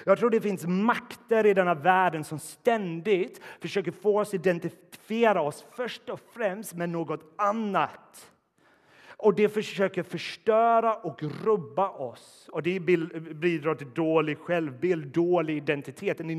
Jag 0.05 0.17
tror 0.17 0.29
det 0.29 0.41
finns 0.41 0.65
makter 0.65 1.45
i 1.45 1.53
denna 1.53 1.73
världen 1.73 2.23
som 2.23 2.39
ständigt 2.39 3.41
försöker 3.59 3.91
få 3.91 4.19
oss 4.19 4.27
att 4.27 4.33
identifiera 4.33 5.41
oss 5.41 5.65
först 5.75 6.09
och 6.09 6.19
främst 6.33 6.73
med 6.73 6.89
något 6.89 7.33
annat. 7.37 8.29
Och 9.23 9.35
det 9.35 9.49
försöker 9.49 10.03
förstöra 10.03 10.95
och 10.95 11.23
rubba 11.23 11.89
oss. 11.89 12.49
Och 12.51 12.63
det 12.63 12.79
bidrar 12.79 13.75
till 13.75 13.93
dålig 13.93 14.37
självbild, 14.37 15.07
dålig 15.07 15.57
identitet. 15.57 16.19
En 16.19 16.29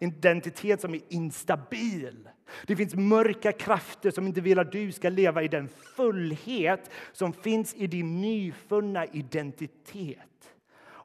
identitet 0.00 0.80
som 0.80 0.94
är 0.94 1.00
instabil. 1.08 2.28
Det 2.66 2.76
finns 2.76 2.94
mörka 2.94 3.52
krafter 3.52 4.10
som 4.10 4.26
inte 4.26 4.40
vill 4.40 4.58
att 4.58 4.72
du 4.72 4.92
ska 4.92 5.08
leva 5.08 5.42
i 5.42 5.48
den 5.48 5.68
fullhet 5.68 6.90
som 7.12 7.32
finns 7.32 7.74
i 7.74 7.86
din 7.86 8.20
nyfunna 8.20 9.06
identitet. 9.06 10.35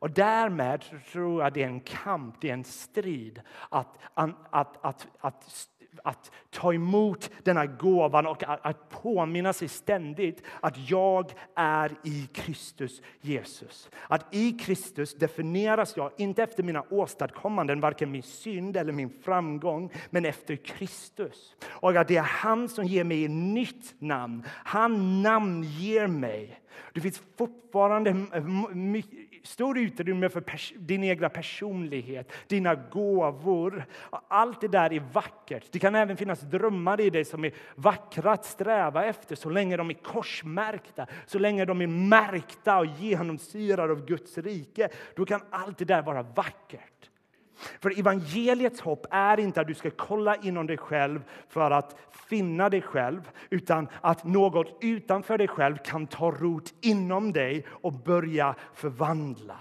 Och 0.01 0.11
därmed 0.11 0.83
tror 1.11 1.43
jag 1.43 1.53
det 1.53 1.63
är 1.63 1.67
en 1.67 1.79
kamp, 1.79 2.35
det 2.41 2.49
är 2.49 2.53
en 2.53 2.63
strid 2.63 3.41
att, 3.69 3.97
att, 4.13 4.35
att, 4.81 5.07
att, 5.19 5.67
att 6.03 6.31
ta 6.49 6.73
emot 6.73 7.29
denna 7.43 7.65
gåvan 7.65 8.27
och 8.27 8.43
att 8.43 8.89
påminna 8.89 9.53
sig 9.53 9.67
ständigt 9.67 10.43
att 10.59 10.89
jag 10.89 11.31
är 11.55 11.91
i 12.03 12.29
Kristus 12.33 13.01
Jesus. 13.21 13.89
Att 14.07 14.35
i 14.35 14.51
Kristus 14.51 15.15
definieras 15.15 15.97
jag 15.97 16.11
inte 16.17 16.43
efter 16.43 16.63
mina 16.63 16.83
åstadkommanden, 16.89 17.79
varken 17.79 18.11
min 18.11 18.23
synd 18.23 18.77
eller 18.77 18.93
min 18.93 19.09
framgång, 19.09 19.91
men 20.09 20.25
efter 20.25 20.55
Kristus. 20.55 21.55
Och 21.63 21.95
att 21.95 22.07
det 22.07 22.17
är 22.17 22.21
han 22.21 22.69
som 22.69 22.85
ger 22.85 23.03
mig 23.03 23.25
ett 23.25 23.31
nytt 23.31 23.95
namn. 23.99 24.43
Han 24.47 25.21
namnger 25.21 26.07
mig. 26.07 26.61
Det 26.93 27.01
finns 27.01 27.21
fortfarande 27.37 28.15
stor 29.43 29.77
utrymme 29.77 30.29
för 30.29 30.43
din 30.77 31.03
egen 31.03 31.29
personlighet, 31.29 32.31
dina 32.47 32.75
gåvor. 32.75 33.85
Allt 34.27 34.61
det 34.61 34.67
där 34.67 34.93
är 34.93 35.03
vackert. 35.13 35.67
Det 35.71 35.79
kan 35.79 35.95
även 35.95 36.17
finnas 36.17 36.41
drömmar 36.41 37.01
i 37.01 37.09
dig 37.09 37.25
som 37.25 37.45
är 37.45 37.51
vackra 37.75 38.31
att 38.31 38.45
sträva 38.45 39.05
efter 39.05 39.35
så 39.35 39.49
länge 39.49 39.77
de 39.77 39.89
är 39.89 39.93
korsmärkta, 39.93 41.07
så 41.25 41.39
länge 41.39 41.65
de 41.65 41.81
är 41.81 41.87
märkta 41.87 42.79
och 42.79 42.85
genomsyrade 42.85 43.91
av 43.91 44.05
Guds 44.05 44.37
rike. 44.37 44.89
Då 45.15 45.25
kan 45.25 45.41
allt 45.49 45.77
det 45.77 45.85
där 45.85 46.01
vara 46.01 46.23
vackert. 46.23 47.10
För 47.79 47.99
evangeliets 47.99 48.81
hopp 48.81 49.05
är 49.11 49.39
inte 49.39 49.61
att 49.61 49.67
du 49.67 49.73
ska 49.73 49.89
kolla 49.91 50.35
inom 50.35 50.67
dig 50.67 50.77
själv 50.77 51.23
för 51.47 51.71
att 51.71 51.95
finna 52.29 52.69
dig 52.69 52.81
själv 52.81 53.31
utan 53.49 53.87
att 54.01 54.23
något 54.23 54.77
utanför 54.81 55.37
dig 55.37 55.47
själv 55.47 55.77
kan 55.77 56.07
ta 56.07 56.31
rot 56.31 56.73
inom 56.81 57.33
dig 57.33 57.65
och 57.69 57.93
börja 57.93 58.55
förvandla. 58.73 59.57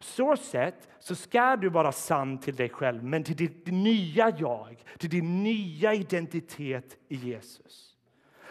Så 0.00 0.36
sett 0.36 0.88
så 0.98 1.14
ska 1.14 1.56
du 1.56 1.68
vara 1.68 1.92
sann 1.92 2.38
till 2.38 2.56
dig 2.56 2.68
själv, 2.68 3.04
men 3.04 3.24
till 3.24 3.36
ditt 3.36 3.66
nya 3.66 4.30
jag, 4.38 4.84
till 4.98 5.10
din 5.10 5.42
nya 5.42 5.94
identitet 5.94 6.96
i 7.08 7.16
Jesus. 7.16 7.94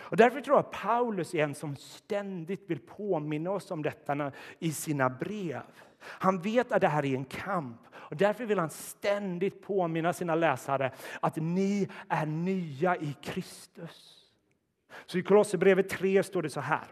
Och 0.09 0.17
därför 0.17 0.41
tror 0.41 0.57
jag 0.57 0.65
att 0.65 0.71
Paulus 0.71 1.33
är 1.33 1.43
en 1.43 1.55
som 1.55 1.75
ständigt 1.75 2.69
vill 2.69 2.79
påminna 2.79 3.51
oss 3.51 3.71
om 3.71 3.81
detta 3.83 4.31
i 4.59 4.71
sina 4.71 5.09
brev. 5.09 5.61
Han 5.99 6.41
vet 6.41 6.71
att 6.71 6.81
det 6.81 6.87
här 6.87 7.05
är 7.05 7.15
en 7.15 7.25
kamp 7.25 7.81
och 8.09 8.17
därför 8.17 8.45
vill 8.45 8.59
han 8.59 8.69
ständigt 8.69 9.61
påminna 9.61 10.13
sina 10.13 10.35
läsare 10.35 10.91
att 11.19 11.35
ni 11.35 11.87
är 12.09 12.25
nya 12.25 12.95
i 12.95 13.15
Kristus. 13.21 14.23
Så 15.05 15.17
i 15.17 15.23
Kolosserbrevet 15.23 15.89
3 15.89 16.23
står 16.23 16.41
det 16.41 16.49
så 16.49 16.59
här. 16.59 16.87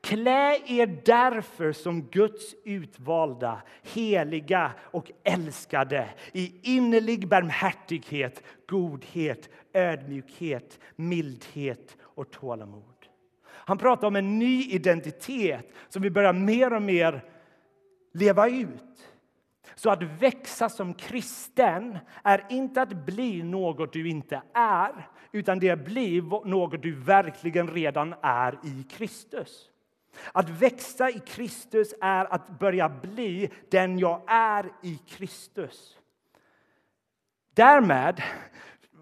Klä 0.00 0.58
er 0.66 1.02
därför 1.04 1.72
som 1.72 2.02
Guds 2.02 2.54
utvalda, 2.64 3.62
heliga 3.82 4.72
och 4.80 5.10
älskade 5.24 6.08
i 6.32 6.60
innerlig 6.76 7.28
barmhärtighet, 7.28 8.42
godhet, 8.68 9.48
ödmjukhet, 9.72 10.78
mildhet 10.96 11.96
och 12.00 12.30
tålamod. 12.30 12.84
Han 13.44 13.78
pratar 13.78 14.06
om 14.06 14.16
en 14.16 14.38
ny 14.38 14.64
identitet 14.64 15.72
som 15.88 16.02
vi 16.02 16.10
börjar 16.10 16.32
mer 16.32 16.72
och 16.72 16.82
mer 16.82 17.24
leva 18.12 18.48
ut. 18.48 19.07
Så 19.78 19.90
att 19.90 20.02
växa 20.02 20.68
som 20.68 20.94
kristen 20.94 21.98
är 22.24 22.46
inte 22.48 22.82
att 22.82 23.06
bli 23.06 23.42
något 23.42 23.92
du 23.92 24.08
inte 24.08 24.42
är 24.54 25.08
utan 25.32 25.58
det 25.58 25.68
är 25.68 25.72
att 25.72 25.84
bli 25.84 26.20
något 26.44 26.82
du 26.82 26.94
verkligen 26.94 27.68
redan 27.68 28.14
är 28.22 28.58
i 28.64 28.82
Kristus. 28.90 29.70
Att 30.32 30.50
växa 30.50 31.10
i 31.10 31.18
Kristus 31.18 31.94
är 32.00 32.24
att 32.24 32.58
börja 32.58 32.88
bli 32.88 33.50
den 33.70 33.98
jag 33.98 34.22
är 34.26 34.72
i 34.82 34.96
Kristus. 34.96 35.98
Därmed 37.54 38.22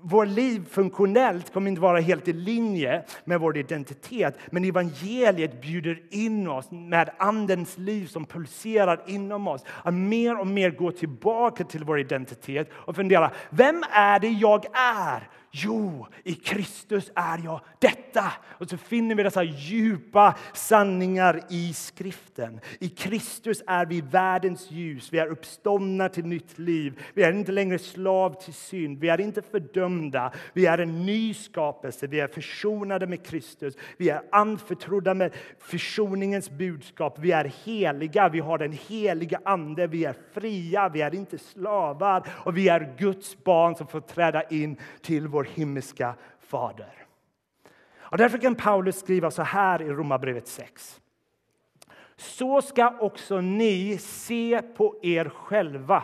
vår 0.03 0.27
liv 0.27 0.69
funktionellt 0.71 1.53
kommer 1.53 1.71
inte 1.71 1.81
vara 1.81 2.01
helt 2.01 2.29
i 2.29 2.33
linje 2.33 3.05
med 3.25 3.41
vår 3.41 3.57
identitet. 3.57 4.39
Men 4.51 4.65
evangeliet 4.65 5.63
bjuder 5.63 6.03
in 6.11 6.49
oss 6.49 6.71
med 6.71 7.11
Andens 7.19 7.79
liv 7.79 8.07
som 8.07 8.25
pulserar 8.25 9.01
inom 9.07 9.49
oss. 9.49 9.65
Att 9.83 9.95
mer 9.95 10.41
och 10.41 10.47
mer 10.47 10.71
gå 10.71 10.91
tillbaka 10.91 11.65
till 11.65 11.85
vår 11.85 12.01
identitet 12.01 12.71
och 12.73 12.97
fundera, 12.97 13.31
vem 13.51 13.85
är 13.91 14.21
det 14.21 14.29
jag 14.29 14.65
är? 14.75 15.29
Jo, 15.59 16.07
i 16.25 16.35
Kristus 16.35 17.11
är 17.15 17.41
jag 17.45 17.61
detta. 17.79 18.33
Och 18.59 18.69
så 18.71 18.77
finner 18.77 19.15
vi 19.15 19.23
dessa 19.23 19.43
djupa 19.43 20.35
sanningar 20.55 21.41
i 21.51 21.73
skriften. 21.75 22.61
I 22.81 22.89
Kristus 22.89 23.63
är 23.67 23.87
vi 23.87 24.01
världens 24.01 24.71
ljus. 24.71 25.13
Vi 25.13 25.19
är 25.19 25.27
uppståndna 25.27 26.09
till 26.09 26.27
nytt 26.27 26.59
liv. 26.59 27.03
Vi 27.15 27.23
är 27.23 27.33
inte 27.33 27.53
längre 27.53 27.79
slav 27.79 28.43
till 28.43 28.55
synd. 28.55 28.99
Vi 28.99 29.09
är 29.09 29.21
inte 29.21 29.43
fördömda. 29.43 30.33
Vi 30.53 30.67
är 30.67 30.79
en 30.79 31.07
ny 31.07 31.35
skapelse. 31.35 32.07
Vi 32.07 32.21
är 32.21 32.29
försonade 32.29 33.07
med 33.07 33.27
Kristus. 33.27 33.75
Vi 33.97 34.11
är 34.11 34.23
anförtrodda 34.33 35.15
med 35.15 35.35
försoningens 35.59 36.51
budskap. 36.51 37.19
Vi 37.19 37.33
är 37.33 37.53
heliga. 37.65 38.29
Vi 38.29 38.41
har 38.41 38.59
den 38.59 38.79
heliga 38.89 39.41
Ande. 39.45 39.87
Vi 39.87 40.05
är 40.05 40.15
fria. 40.33 40.89
Vi 40.89 41.03
är 41.03 41.15
inte 41.15 41.39
slavar. 41.39 42.29
Och 42.31 42.57
vi 42.57 42.69
är 42.69 42.95
Guds 42.99 43.45
barn 43.45 43.77
som 43.77 43.87
får 43.87 44.01
träda 44.01 44.43
in 44.43 44.77
till 45.03 45.29
vår 45.29 45.46
himmelska 45.47 46.15
fader. 46.41 47.07
Och 47.99 48.19
därför 48.19 48.39
kan 48.39 48.55
Paulus 48.55 49.01
skriva 49.01 49.31
så 49.31 49.43
här 49.43 49.83
i 49.83 49.89
Romarbrevet 49.89 50.49
6. 50.49 51.01
Så 52.17 52.63
ska 52.63 52.99
också 53.01 53.41
ni 53.41 53.99
se 53.99 54.63
på 54.77 54.99
er 55.03 55.29
själva. 55.29 56.03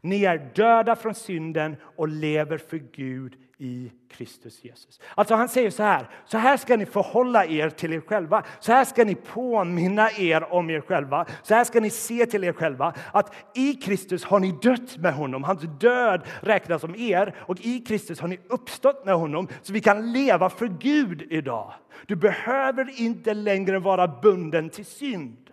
Ni 0.00 0.24
är 0.24 0.50
döda 0.54 0.96
från 0.96 1.14
synden 1.14 1.76
och 1.96 2.08
lever 2.08 2.58
för 2.58 2.76
Gud 2.76 3.36
i 3.58 3.92
Kristus 4.08 4.64
Jesus. 4.64 5.00
Alltså 5.14 5.34
han 5.34 5.48
säger 5.48 5.70
så 5.70 5.82
här, 5.82 6.10
så 6.26 6.38
här 6.38 6.56
ska 6.56 6.76
ni 6.76 6.86
förhålla 6.86 7.46
er 7.46 7.70
till 7.70 7.92
er 7.92 8.00
själva. 8.00 8.44
Så 8.60 8.72
här 8.72 8.84
ska 8.84 9.04
ni 9.04 9.14
påminna 9.14 10.10
er 10.10 10.52
om 10.52 10.70
er 10.70 10.80
själva. 10.80 11.26
Så 11.42 11.54
här 11.54 11.64
ska 11.64 11.80
ni 11.80 11.90
se 11.90 12.26
till 12.26 12.44
er 12.44 12.52
själva 12.52 12.94
att 13.12 13.34
i 13.54 13.74
Kristus 13.74 14.24
har 14.24 14.40
ni 14.40 14.52
dött 14.62 14.96
med 14.98 15.14
honom. 15.14 15.44
Hans 15.44 15.62
död 15.80 16.22
räknas 16.40 16.80
som 16.80 16.94
er 16.94 17.34
och 17.38 17.60
i 17.60 17.80
Kristus 17.80 18.20
har 18.20 18.28
ni 18.28 18.38
uppstått 18.48 19.04
med 19.04 19.14
honom 19.14 19.48
så 19.62 19.72
vi 19.72 19.80
kan 19.80 20.12
leva 20.12 20.50
för 20.50 20.68
Gud 20.68 21.26
idag. 21.30 21.72
Du 22.06 22.16
behöver 22.16 23.00
inte 23.00 23.34
längre 23.34 23.78
vara 23.78 24.08
bunden 24.08 24.70
till 24.70 24.86
synd. 24.86 25.50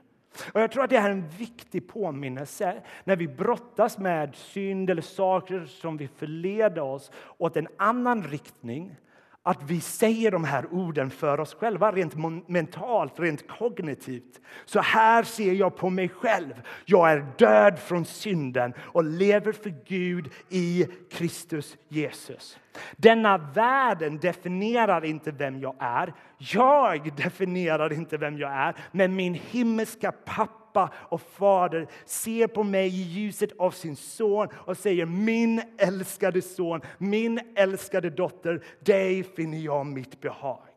Och 0.54 0.62
jag 0.62 0.72
tror 0.72 0.84
att 0.84 0.90
det 0.90 0.98
är 0.98 1.10
en 1.10 1.28
viktig 1.28 1.88
påminnelse 1.88 2.82
när 3.04 3.16
vi 3.16 3.28
brottas 3.28 3.98
med 3.98 4.36
synd 4.36 4.90
eller 4.90 5.02
saker 5.02 5.66
som 5.66 5.98
vill 5.98 6.10
förleda 6.10 6.84
oss 6.84 7.12
åt 7.38 7.58
en 7.58 7.68
annan 7.78 8.24
riktning. 8.24 8.96
Att 9.46 9.64
vi 9.64 9.82
säger 9.82 10.32
de 10.32 10.44
här 10.44 10.66
orden 10.72 11.10
för 11.10 11.40
oss 11.40 11.54
själva, 11.54 11.92
rent 11.92 12.16
mentalt, 12.50 13.20
rent 13.20 13.48
kognitivt. 13.48 14.42
Så 14.66 14.80
här 14.80 15.24
ser 15.24 15.54
jag 15.54 15.76
på 15.78 15.90
mig 15.90 16.10
själv. 16.10 16.54
Jag 16.86 17.12
är 17.12 17.26
död 17.38 17.80
från 17.80 18.06
synden 18.06 18.74
och 18.80 19.04
lever 19.04 19.52
för 19.52 19.74
Gud 19.86 20.30
i 20.50 20.88
Kristus 21.12 21.78
Jesus. 21.88 22.58
Denna 22.96 23.38
världen 23.38 24.18
definierar 24.18 25.06
inte 25.06 25.32
vem 25.32 25.60
jag 25.60 25.76
är. 25.80 26.14
Jag 26.38 27.16
definierar 27.16 27.94
inte 27.94 28.18
vem 28.18 28.38
jag 28.38 28.52
är, 28.52 28.76
men 28.92 29.16
min 29.16 29.34
himmelska 29.34 30.12
pappa 30.12 30.63
och 30.94 31.22
fader 31.22 31.88
ser 32.06 32.48
på 32.48 32.64
mig 32.64 32.88
i 32.88 33.02
ljuset 33.02 33.52
av 33.60 33.72
sin 33.72 33.96
son 33.96 34.48
och 34.54 34.78
säger 34.78 35.06
min 35.06 35.62
älskade 35.78 36.42
son, 36.42 36.82
min 36.98 37.40
älskade 37.56 38.10
dotter, 38.10 38.64
dig 38.80 39.24
finner 39.24 39.58
jag 39.58 39.86
mitt 39.86 40.22
behag. 40.22 40.68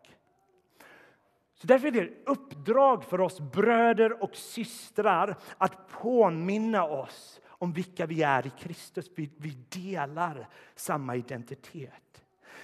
Så 1.55 1.67
därför 1.67 1.87
är 1.89 1.93
det 1.93 2.01
ett 2.01 2.23
uppdrag 2.27 3.05
för 3.05 3.21
oss 3.21 3.41
bröder 3.41 4.23
och 4.23 4.37
systrar 4.37 5.37
att 5.59 5.89
påminna 5.89 6.85
oss 6.85 7.41
om 7.47 7.73
vilka 7.73 8.07
vi 8.07 8.23
är 8.23 8.47
i 8.47 8.51
Kristus. 8.51 9.11
Vi, 9.15 9.31
vi 9.37 9.51
delar 9.51 10.49
samma 10.75 11.17
identitet. 11.17 12.06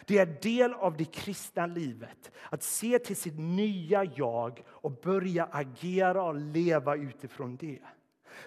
Det 0.07 0.19
är 0.19 0.27
del 0.27 0.75
av 0.75 0.97
det 0.97 1.05
kristna 1.05 1.67
livet 1.67 2.31
att 2.51 2.63
se 2.63 2.99
till 2.99 3.17
sitt 3.17 3.39
nya 3.39 4.05
jag 4.05 4.63
och 4.69 4.93
börja 4.93 5.49
agera 5.53 6.23
och 6.23 6.35
leva 6.35 6.97
utifrån 6.97 7.57
det. 7.57 7.79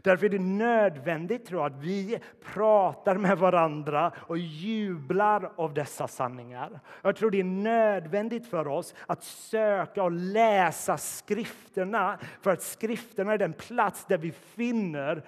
Därför 0.02 0.26
är 0.26 0.30
det 0.30 0.40
nödvändigt 0.40 1.46
tror 1.46 1.62
jag, 1.62 1.72
att 1.72 1.84
vi 1.84 2.20
pratar 2.54 3.16
med 3.18 3.38
varandra 3.38 4.12
och 4.18 4.38
jublar 4.38 5.52
av 5.56 5.74
dessa 5.74 6.08
sanningar. 6.08 6.80
Jag 7.02 7.16
tror 7.16 7.32
det 7.32 7.40
är 7.40 7.44
nödvändigt 7.44 8.48
för 8.48 8.68
oss 8.68 8.96
att 9.08 9.24
söka 9.24 10.04
och 10.04 10.12
läsa 10.12 10.98
skrifterna 10.98 12.20
för 12.42 12.52
att 12.52 12.62
skrifterna 12.62 13.34
är 13.34 13.38
den 13.38 13.54
plats 13.54 14.06
där 14.06 14.18
vi 14.18 14.32
finner 14.32 15.24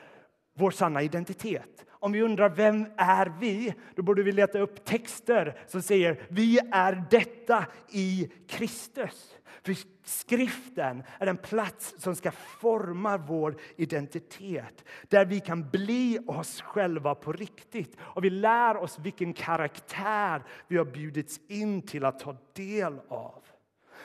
vår 0.54 0.72
sanna 0.72 1.02
identitet. 1.02 1.86
Om 2.08 2.14
vi 2.14 2.22
undrar 2.22 2.50
vem 2.50 2.86
är 2.98 3.34
vi, 3.40 3.74
då 3.96 4.02
borde 4.02 4.24
vi 4.24 4.32
leta 4.32 4.60
upp 4.60 4.86
texter 4.86 5.60
som 5.68 5.82
säger 5.82 6.22
vi 6.30 6.60
är 6.72 7.04
detta 7.10 7.66
i 7.90 8.32
Kristus. 8.48 9.36
För 9.64 9.76
skriften 10.04 11.04
är 11.20 11.28
en 11.28 11.38
plats 11.38 11.96
som 11.98 12.16
ska 12.16 12.32
forma 12.32 13.18
vår 13.18 13.56
identitet 13.76 14.86
där 15.08 15.26
vi 15.26 15.40
kan 15.40 15.70
bli 15.70 16.20
oss 16.28 16.62
själva 16.62 17.16
på 17.16 17.32
riktigt. 17.32 17.98
Och 18.00 18.24
vi 18.24 18.30
lär 18.30 18.78
oss 18.78 19.00
vilken 19.00 19.34
karaktär 19.34 20.44
vi 20.68 20.78
har 20.78 20.86
bjudits 20.86 21.40
in 21.48 21.82
till 21.82 22.06
att 22.06 22.20
ta 22.20 22.38
del 22.54 23.00
av. 23.08 23.44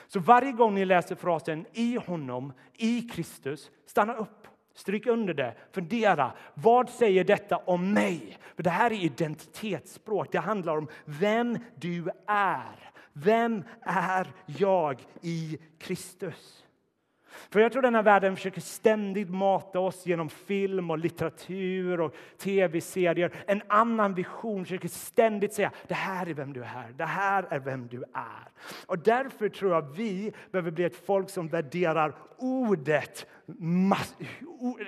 Så 0.07 0.19
varje 0.19 0.51
gång 0.51 0.75
ni 0.75 0.85
läser 0.85 1.15
frasen 1.15 1.65
i 1.73 1.95
honom, 2.05 2.53
i 2.73 3.01
Kristus, 3.01 3.71
stanna 3.85 4.15
upp 4.15 4.47
Stryk 4.73 5.05
under 5.07 5.33
det. 5.33 5.55
Fundera. 5.71 6.31
Vad 6.53 6.89
säger 6.89 7.23
detta 7.23 7.57
om 7.57 7.93
mig? 7.93 8.37
För 8.55 8.63
Det 8.63 8.69
här 8.69 8.91
är 8.91 9.03
identitetsspråk. 9.03 10.31
Det 10.31 10.39
handlar 10.39 10.77
om 10.77 10.87
vem 11.05 11.57
du 11.75 12.09
är. 12.27 12.91
Vem 13.13 13.63
är 13.81 14.27
jag 14.45 15.01
i 15.21 15.57
Kristus? 15.79 16.63
För 17.49 17.59
jag 17.59 17.71
tror 17.71 17.81
den 17.81 17.95
här 17.95 18.03
världen 18.03 18.35
försöker 18.35 18.61
ständigt 18.61 19.29
mata 19.29 19.79
oss 19.79 20.05
genom 20.05 20.29
film 20.29 20.91
och 20.91 20.97
litteratur 20.97 22.01
och 22.01 22.15
tv-serier. 22.37 23.31
En 23.47 23.61
annan 23.67 24.13
vision 24.13 24.65
försöker 24.65 24.87
ständigt 24.87 25.53
säga 25.53 25.71
det 25.87 25.93
här 25.93 26.29
är 26.29 26.33
vem 26.33 26.53
du 26.53 26.63
är, 26.63 26.93
det 26.97 27.05
här 27.05 27.45
är 27.49 27.59
vem 27.59 27.87
du 27.87 28.03
är. 28.13 28.49
Och 28.85 28.99
därför 28.99 29.49
tror 29.49 29.71
jag 29.71 29.81
vi 29.81 30.33
behöver 30.51 30.71
bli 30.71 30.83
ett 30.83 31.05
folk 31.05 31.29
som 31.29 31.47
värderar 31.47 32.15
ordet 32.37 33.25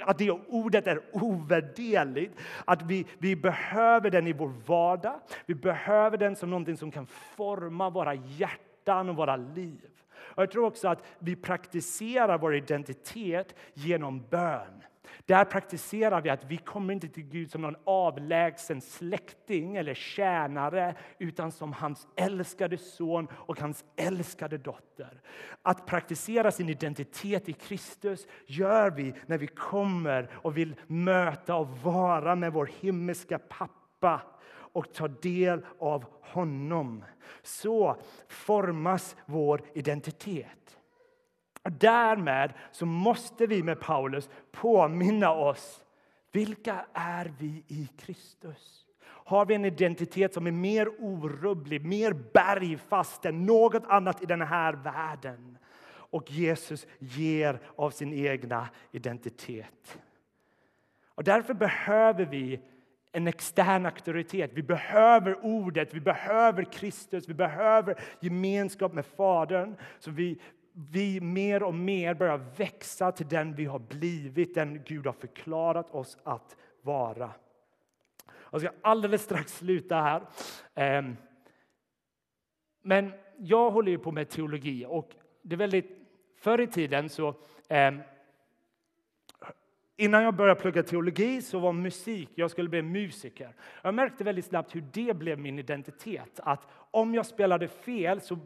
att 0.05 0.17
det 0.17 0.31
ordet 0.31 0.87
är 0.87 1.01
ovärderligt. 1.11 2.39
Att 2.65 2.81
vi, 2.81 3.05
vi 3.17 3.35
behöver 3.35 4.09
den 4.09 4.27
i 4.27 4.33
vår 4.33 4.53
vardag. 4.65 5.19
Vi 5.45 5.55
behöver 5.55 6.17
den 6.17 6.35
som 6.35 6.49
någonting 6.49 6.77
som 6.77 6.91
kan 6.91 7.05
forma 7.05 7.89
våra 7.89 8.13
hjärtan 8.13 9.09
och 9.09 9.15
våra 9.15 9.35
liv. 9.35 9.81
Och 10.35 10.43
jag 10.43 10.51
tror 10.51 10.65
också 10.65 10.87
att 10.87 11.03
vi 11.19 11.35
praktiserar 11.35 12.37
vår 12.37 12.55
identitet 12.55 13.55
genom 13.73 14.23
bön. 14.29 14.83
Där 15.25 15.45
praktiserar 15.45 16.21
vi 16.21 16.29
att 16.29 16.43
vi 16.45 16.57
kommer 16.57 16.93
inte 16.93 17.07
till 17.07 17.23
Gud 17.23 17.51
som 17.51 17.61
någon 17.61 17.75
avlägsen 17.83 18.81
släkting 18.81 19.75
eller 19.75 19.93
tjänare 19.93 20.95
utan 21.19 21.51
som 21.51 21.73
hans 21.73 22.07
älskade 22.15 22.77
son 22.77 23.27
och 23.33 23.59
hans 23.59 23.85
älskade 23.95 24.57
dotter. 24.57 25.21
Att 25.61 25.85
praktisera 25.85 26.51
sin 26.51 26.69
identitet 26.69 27.49
i 27.49 27.53
Kristus 27.53 28.27
gör 28.45 28.91
vi 28.91 29.13
när 29.25 29.37
vi 29.37 29.47
kommer 29.47 30.29
och 30.33 30.57
vill 30.57 30.75
möta 30.87 31.55
och 31.55 31.69
vara 31.69 32.35
med 32.35 32.53
vår 32.53 32.69
himmelska 32.79 33.39
pappa 33.39 34.21
och 34.75 34.93
ta 34.93 35.07
del 35.07 35.65
av 35.79 36.05
honom. 36.21 37.03
Så 37.43 37.97
formas 38.45 39.15
vår 39.25 39.61
identitet. 39.73 40.77
Därmed 41.63 42.53
så 42.71 42.85
måste 42.85 43.47
vi 43.47 43.63
med 43.63 43.79
Paulus 43.79 44.29
påminna 44.51 45.31
oss 45.31 45.83
vilka 46.31 46.85
är 46.93 47.33
vi 47.39 47.63
i 47.67 47.89
Kristus. 47.97 48.85
Har 49.05 49.45
vi 49.45 49.55
en 49.55 49.65
identitet 49.65 50.33
som 50.33 50.47
är 50.47 50.51
mer 50.51 50.89
orubblig, 50.99 51.85
mer 51.85 52.13
bergfast 52.33 53.25
än 53.25 53.45
något 53.45 53.85
annat 53.85 54.23
i 54.23 54.25
den 54.25 54.41
här 54.41 54.73
världen? 54.73 55.57
Och 55.87 56.31
Jesus 56.31 56.87
ger 56.99 57.59
av 57.75 57.89
sin 57.89 58.13
egna 58.13 58.69
identitet. 58.91 59.99
Och 61.07 61.23
därför 61.23 61.53
behöver 61.53 62.25
vi 62.25 62.59
en 63.15 63.27
extern 63.27 63.85
auktoritet. 63.85 64.51
Vi 64.53 64.63
behöver 64.63 65.45
ordet, 65.45 65.93
vi 65.93 65.99
behöver 65.99 66.63
Kristus, 66.63 67.29
vi 67.29 67.33
behöver 67.33 68.01
gemenskap 68.19 68.93
med 68.93 69.05
Fadern. 69.05 69.75
Så 69.99 70.11
vi, 70.11 70.41
vi 70.73 71.21
mer 71.21 71.63
och 71.63 71.73
mer 71.73 72.13
börjar 72.13 72.37
växa 72.57 73.11
till 73.11 73.27
den 73.27 73.55
vi 73.55 73.65
har 73.65 73.79
blivit, 73.79 74.55
den 74.55 74.83
Gud 74.83 75.05
har 75.05 75.13
förklarat 75.13 75.91
oss 75.91 76.17
att 76.23 76.57
vara. 76.81 77.31
Jag 78.51 78.61
ska 78.61 78.69
alldeles 78.81 79.23
strax 79.23 79.57
sluta 79.57 79.95
här. 79.95 80.21
Ehm, 80.75 81.17
men 82.81 83.13
jag 83.37 83.71
håller 83.71 83.91
ju 83.91 83.97
på 83.97 84.11
med 84.11 84.29
teologi 84.29 84.85
och 84.87 85.11
det 85.41 85.55
är 85.55 85.57
väldigt... 85.57 86.01
Förr 86.37 86.61
i 86.61 86.67
tiden 86.67 87.09
så 87.09 87.35
ehm, 87.69 88.01
Innan 89.97 90.23
jag 90.23 90.35
började 90.35 90.61
plugga 90.61 90.83
teologi 90.83 91.41
så 91.41 91.59
var 91.59 91.73
musik, 91.73 92.29
jag 92.35 92.51
skulle 92.51 92.69
bli 92.69 92.81
musiker. 92.81 93.55
Jag 93.81 93.93
märkte 93.93 94.23
väldigt 94.23 94.45
snabbt 94.45 94.75
hur 94.75 94.83
det 94.93 95.17
blev 95.17 95.39
min 95.39 95.59
identitet. 95.59 96.39
Att 96.43 96.67
om 96.91 97.15
jag 97.15 97.25
spelade 97.25 97.67
fel 97.67 98.21
så 98.21 98.37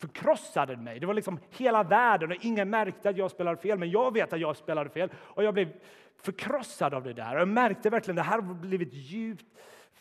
förkrossade 0.00 0.76
det 0.76 0.82
mig. 0.82 1.00
Det 1.00 1.06
var 1.06 1.14
liksom 1.14 1.40
hela 1.50 1.82
världen 1.82 2.30
och 2.30 2.36
ingen 2.40 2.70
märkte 2.70 3.08
att 3.08 3.16
jag 3.16 3.30
spelade 3.30 3.56
fel, 3.56 3.78
men 3.78 3.90
jag 3.90 4.12
vet 4.12 4.32
att 4.32 4.40
jag 4.40 4.56
spelade 4.56 4.90
fel. 4.90 5.10
Och 5.16 5.44
jag 5.44 5.54
blev 5.54 5.72
förkrossad 6.22 6.94
av 6.94 7.04
det 7.04 7.12
där. 7.12 7.38
Jag 7.38 7.48
märkte 7.48 7.90
verkligen 7.90 8.18
att 8.18 8.24
det 8.24 8.30
här 8.30 8.42
har 8.42 8.54
blivit 8.54 8.92
djupt, 8.92 9.46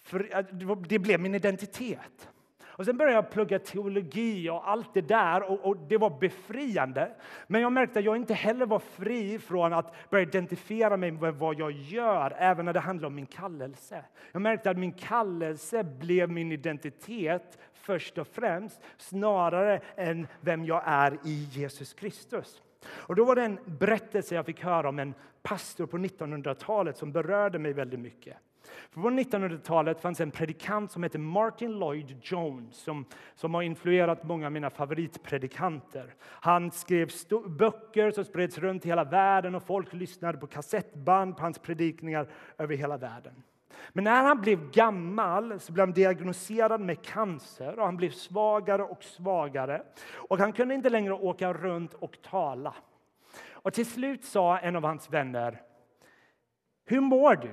för, 0.03 0.45
det 0.87 0.99
blev 0.99 1.19
min 1.19 1.35
identitet. 1.35 2.29
Och 2.77 2.85
sen 2.85 2.97
började 2.97 3.15
jag 3.15 3.29
plugga 3.29 3.59
teologi 3.59 4.49
och 4.49 4.69
allt 4.69 4.93
det 4.93 5.01
där 5.01 5.51
och, 5.51 5.65
och, 5.65 5.77
det 5.77 5.97
var 5.97 6.19
befriande. 6.19 7.11
Men 7.47 7.61
jag 7.61 7.71
märkte 7.71 7.99
att 7.99 8.05
jag 8.05 8.15
inte 8.15 8.33
heller 8.33 8.65
var 8.65 8.79
fri 8.79 9.39
från 9.39 9.73
att 9.73 10.09
börja 10.09 10.21
identifiera 10.23 10.97
mig 10.97 11.11
med 11.11 11.35
vad 11.35 11.59
jag 11.59 11.71
gör, 11.71 12.35
även 12.37 12.65
när 12.65 12.73
det 12.73 12.79
handlar 12.79 13.07
om 13.07 13.15
min 13.15 13.25
kallelse. 13.25 14.05
Jag 14.31 14.41
märkte 14.41 14.69
att 14.69 14.77
min 14.77 14.91
kallelse 14.91 15.83
blev 15.83 16.29
min 16.29 16.51
identitet 16.51 17.59
först 17.73 18.17
och 18.17 18.27
främst, 18.27 18.81
snarare 18.97 19.81
än 19.95 20.27
vem 20.41 20.65
jag 20.65 20.83
är 20.85 21.19
i 21.23 21.47
Jesus 21.51 21.93
Kristus. 21.93 22.61
Och 22.87 23.15
då 23.15 23.25
var 23.25 23.35
det 23.35 23.43
en 23.43 23.59
berättelse 23.65 24.35
jag 24.35 24.45
fick 24.45 24.63
höra 24.63 24.89
om 24.89 24.99
en 24.99 25.13
pastor 25.41 25.85
på 25.85 25.97
1900-talet 25.97 26.97
som 26.97 27.11
berörde 27.11 27.59
mig 27.59 27.73
väldigt 27.73 27.99
mycket. 27.99 28.37
För 28.91 29.01
på 29.01 29.09
1900-talet 29.09 30.01
fanns 30.01 30.21
en 30.21 30.31
predikant 30.31 30.91
som 30.91 31.03
hette 31.03 31.17
Martin 31.17 31.79
Lloyd 31.79 32.19
Jones 32.21 32.77
som, 32.77 33.05
som 33.35 33.53
har 33.53 33.61
influerat 33.61 34.23
många 34.23 34.45
av 34.45 34.51
mina 34.51 34.69
favoritpredikanter. 34.69 36.13
Han 36.21 36.71
skrev 36.71 37.11
böcker 37.47 38.11
som 38.11 38.25
spreds 38.25 38.57
runt 38.57 38.85
i 38.85 38.89
hela 38.89 39.03
världen 39.03 39.55
och 39.55 39.63
folk 39.63 39.93
lyssnade 39.93 40.37
på 40.37 40.47
kassettband 40.47 41.37
på 41.37 41.43
hans 41.43 41.59
predikningar 41.59 42.27
över 42.57 42.75
hela 42.75 42.97
världen. 42.97 43.43
Men 43.89 44.03
när 44.03 44.23
han 44.23 44.41
blev 44.41 44.71
gammal 44.71 45.59
så 45.59 45.73
blev 45.73 45.85
han 45.85 45.93
diagnostiserad 45.93 46.81
med 46.81 47.01
cancer 47.01 47.79
och 47.79 47.85
han 47.85 47.97
blev 47.97 48.09
svagare 48.09 48.83
och 48.83 49.03
svagare. 49.03 49.83
Och 50.13 50.37
han 50.37 50.53
kunde 50.53 50.75
inte 50.75 50.89
längre 50.89 51.13
åka 51.13 51.53
runt 51.53 51.93
och 51.93 52.21
tala. 52.21 52.73
Och 53.51 53.73
till 53.73 53.85
slut 53.85 54.23
sa 54.23 54.57
en 54.57 54.75
av 54.75 54.83
hans 54.83 55.09
vänner, 55.09 55.61
hur 56.85 57.01
mår 57.01 57.35
du? 57.35 57.51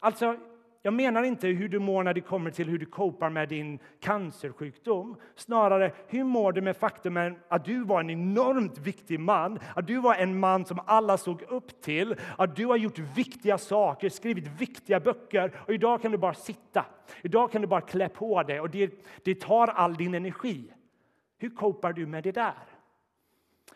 Alltså, 0.00 0.36
jag 0.86 0.94
menar 0.94 1.22
inte 1.22 1.48
hur 1.48 1.68
du 1.68 1.78
mår 1.78 2.02
när 2.02 2.14
det 2.14 2.20
kommer 2.20 2.50
till 2.50 2.68
hur 2.68 2.78
du 2.78 2.86
kopar 2.86 3.30
med 3.30 3.48
din 3.48 3.78
cancersjukdom. 4.00 5.16
Snarare, 5.34 5.92
hur 6.06 6.24
mår 6.24 6.52
du 6.52 6.60
med 6.60 6.76
faktumet 6.76 7.32
att 7.48 7.64
du 7.64 7.84
var 7.84 8.00
en 8.00 8.10
enormt 8.10 8.78
viktig 8.78 9.20
man, 9.20 9.58
att 9.74 9.86
du 9.86 10.00
var 10.00 10.14
en 10.14 10.38
man 10.38 10.64
som 10.64 10.80
alla 10.86 11.16
såg 11.18 11.42
upp 11.42 11.82
till, 11.82 12.16
att 12.38 12.56
du 12.56 12.66
har 12.66 12.76
gjort 12.76 12.98
viktiga 12.98 13.58
saker, 13.58 14.08
skrivit 14.08 14.60
viktiga 14.60 15.00
böcker 15.00 15.52
och 15.56 15.74
idag 15.74 16.02
kan 16.02 16.10
du 16.12 16.18
bara 16.18 16.34
sitta. 16.34 16.84
Idag 17.22 17.52
kan 17.52 17.62
du 17.62 17.68
bara 17.68 17.80
klä 17.80 18.08
på 18.08 18.42
dig 18.42 18.60
och 18.60 18.70
det, 18.70 19.06
det 19.24 19.40
tar 19.40 19.66
all 19.66 19.94
din 19.94 20.14
energi. 20.14 20.72
Hur 21.38 21.50
kopar 21.50 21.92
du 21.92 22.06
med 22.06 22.24
det 22.24 22.32
där? 22.32 22.54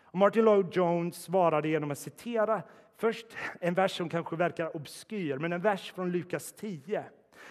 Och 0.03 0.19
Martin 0.19 0.45
Lloyd 0.45 0.67
Jones 0.73 1.23
svarade 1.23 1.69
genom 1.69 1.91
att 1.91 1.99
citera 1.99 2.63
Först 2.99 3.27
en 3.61 3.75
vers 3.75 3.97
som 3.97 4.09
kanske 4.09 4.37
verkar 4.37 4.77
obskyr, 4.77 5.39
men 5.39 5.53
en 5.53 5.61
vers 5.61 5.93
från 5.93 6.13
Lukas 6.13 6.53
10. 6.53 7.05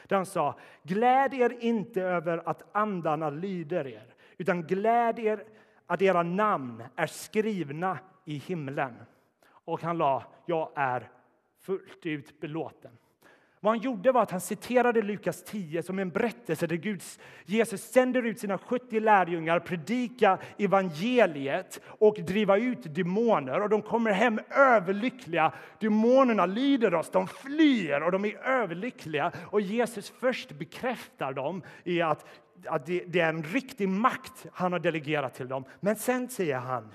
Där 0.07 0.15
han 0.15 0.25
sa, 0.25 0.59
gläd 0.83 1.33
er 1.33 1.57
inte 1.59 2.01
över 2.01 2.49
att 2.49 2.63
andarna 2.71 3.29
lyder 3.29 3.87
er, 3.87 4.15
utan 4.37 4.63
gläd 4.63 5.19
er 5.19 5.43
att 5.85 6.01
era 6.01 6.23
namn 6.23 6.83
är 6.95 7.07
skrivna 7.07 7.99
i 8.25 8.37
himlen. 8.37 8.95
Och 9.49 9.81
han 9.81 9.97
la, 9.97 10.23
jag 10.45 10.71
är 10.75 11.11
fullt 11.59 12.05
ut 12.05 12.39
belåten. 12.39 12.97
Vad 13.67 13.75
han 13.75 13.83
gjorde 13.83 14.11
var 14.11 14.23
att 14.23 14.31
han 14.31 14.41
citerade 14.41 15.01
Lukas 15.01 15.43
10 15.43 15.83
som 15.83 15.99
en 15.99 16.09
berättelse 16.09 16.67
där 16.67 16.75
Guds, 16.75 17.19
Jesus 17.45 17.81
sänder 17.81 18.25
ut 18.25 18.39
sina 18.39 18.57
70 18.57 18.99
lärjungar, 18.99 19.59
predika 19.59 20.37
evangeliet 20.57 21.81
och 21.85 22.15
driva 22.15 22.57
ut 22.57 22.95
demoner. 22.95 23.61
Och 23.61 23.69
de 23.69 23.81
kommer 23.81 24.11
hem 24.11 24.39
överlyckliga. 24.49 25.53
Demonerna 25.79 26.45
lyder 26.45 26.95
oss, 26.95 27.09
de 27.09 27.27
flyr 27.27 28.01
och 28.01 28.11
de 28.11 28.25
är 28.25 28.37
överlyckliga. 28.37 29.31
Och 29.45 29.61
Jesus 29.61 30.13
först 30.19 30.51
bekräftar 30.51 31.33
dem 31.33 31.63
i 31.83 32.01
att, 32.01 32.25
att 32.65 32.85
det, 32.85 33.03
det 33.07 33.19
är 33.19 33.29
en 33.29 33.43
riktig 33.43 33.89
makt 33.89 34.45
han 34.53 34.71
har 34.71 34.79
delegerat 34.79 35.33
till 35.33 35.47
dem. 35.47 35.65
Men 35.79 35.95
sen 35.95 36.29
säger 36.29 36.57
han 36.57 36.93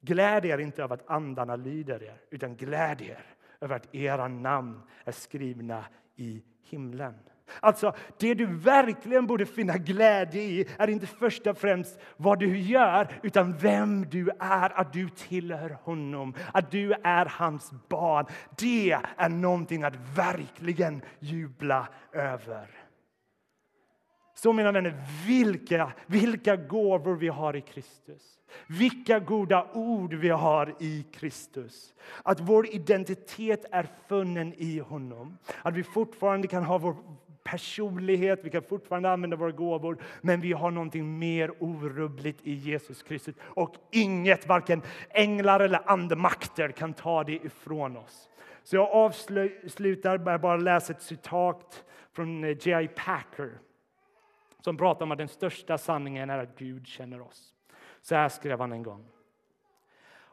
Gläd 0.00 0.44
er 0.44 0.58
inte 0.58 0.82
över 0.82 0.94
att 0.94 1.10
andarna 1.10 1.56
lyder 1.56 2.02
er, 2.02 2.20
utan 2.30 2.56
gläd 2.56 3.02
er 3.02 3.33
över 3.64 3.76
att 3.76 3.94
era 3.94 4.28
namn 4.28 4.80
är 5.04 5.12
skrivna 5.12 5.84
i 6.16 6.42
himlen. 6.62 7.14
Alltså, 7.60 7.92
det 8.18 8.34
du 8.34 8.46
verkligen 8.46 9.26
borde 9.26 9.46
finna 9.46 9.78
glädje 9.78 10.42
i 10.42 10.68
är 10.78 10.90
inte 10.90 11.06
först 11.06 11.46
och 11.46 11.58
främst 11.58 12.00
vad 12.16 12.38
du 12.38 12.58
gör, 12.58 13.08
utan 13.22 13.56
vem 13.56 14.08
du 14.10 14.30
är, 14.40 14.80
att 14.80 14.92
du 14.92 15.08
tillhör 15.08 15.78
honom, 15.82 16.34
att 16.52 16.70
du 16.70 16.92
är 16.92 17.26
hans 17.26 17.72
barn. 17.88 18.26
Det 18.58 18.98
är 19.16 19.28
någonting 19.28 19.82
att 19.82 19.96
verkligen 20.14 21.02
jubla 21.18 21.88
över. 22.12 22.83
Så 24.34 24.52
mina 24.52 24.72
vänner, 24.72 24.94
vilka, 25.26 25.92
vilka 26.06 26.56
gåvor 26.56 27.14
vi 27.14 27.28
har 27.28 27.56
i 27.56 27.60
Kristus. 27.60 28.38
Vilka 28.66 29.18
goda 29.18 29.66
ord 29.74 30.14
vi 30.14 30.28
har 30.28 30.74
i 30.78 31.04
Kristus. 31.12 31.94
Att 32.22 32.40
vår 32.40 32.74
identitet 32.74 33.64
är 33.70 33.86
funnen 34.08 34.54
i 34.56 34.78
honom. 34.78 35.38
Att 35.62 35.74
vi 35.74 35.82
fortfarande 35.82 36.48
kan 36.48 36.64
ha 36.64 36.78
vår 36.78 36.96
personlighet, 37.44 38.40
vi 38.42 38.50
kan 38.50 38.62
fortfarande 38.62 39.10
använda 39.10 39.36
våra 39.36 39.50
gåvor 39.50 39.98
men 40.20 40.40
vi 40.40 40.52
har 40.52 40.70
någonting 40.70 41.18
mer 41.18 41.52
orubbligt 41.62 42.38
i 42.42 42.52
Jesus 42.52 43.02
Kristus. 43.02 43.34
Och 43.40 43.74
inget, 43.90 44.48
varken 44.48 44.82
änglar 45.10 45.60
eller 45.60 45.90
andemakter, 45.90 46.68
kan 46.68 46.92
ta 46.94 47.24
det 47.24 47.44
ifrån 47.44 47.96
oss. 47.96 48.28
Så 48.62 48.76
jag 48.76 48.90
avslutar 48.90 50.18
med 50.18 50.34
att 50.34 50.40
bara 50.40 50.56
läsa 50.56 50.92
ett 50.92 51.02
citat 51.02 51.84
från 52.12 52.44
eh, 52.44 52.56
J.I. 52.60 52.88
Packer 52.88 53.50
som 54.64 54.76
pratar 54.76 55.04
om 55.04 55.12
att 55.12 55.18
den 55.18 55.28
största 55.28 55.78
sanningen 55.78 56.30
är 56.30 56.38
att 56.38 56.58
Gud 56.58 56.86
känner 56.86 57.20
oss. 57.20 57.54
Så 58.00 58.14
här 58.14 58.28
skrev 58.28 58.60
han 58.60 58.72
en 58.72 58.82
gång. 58.82 59.04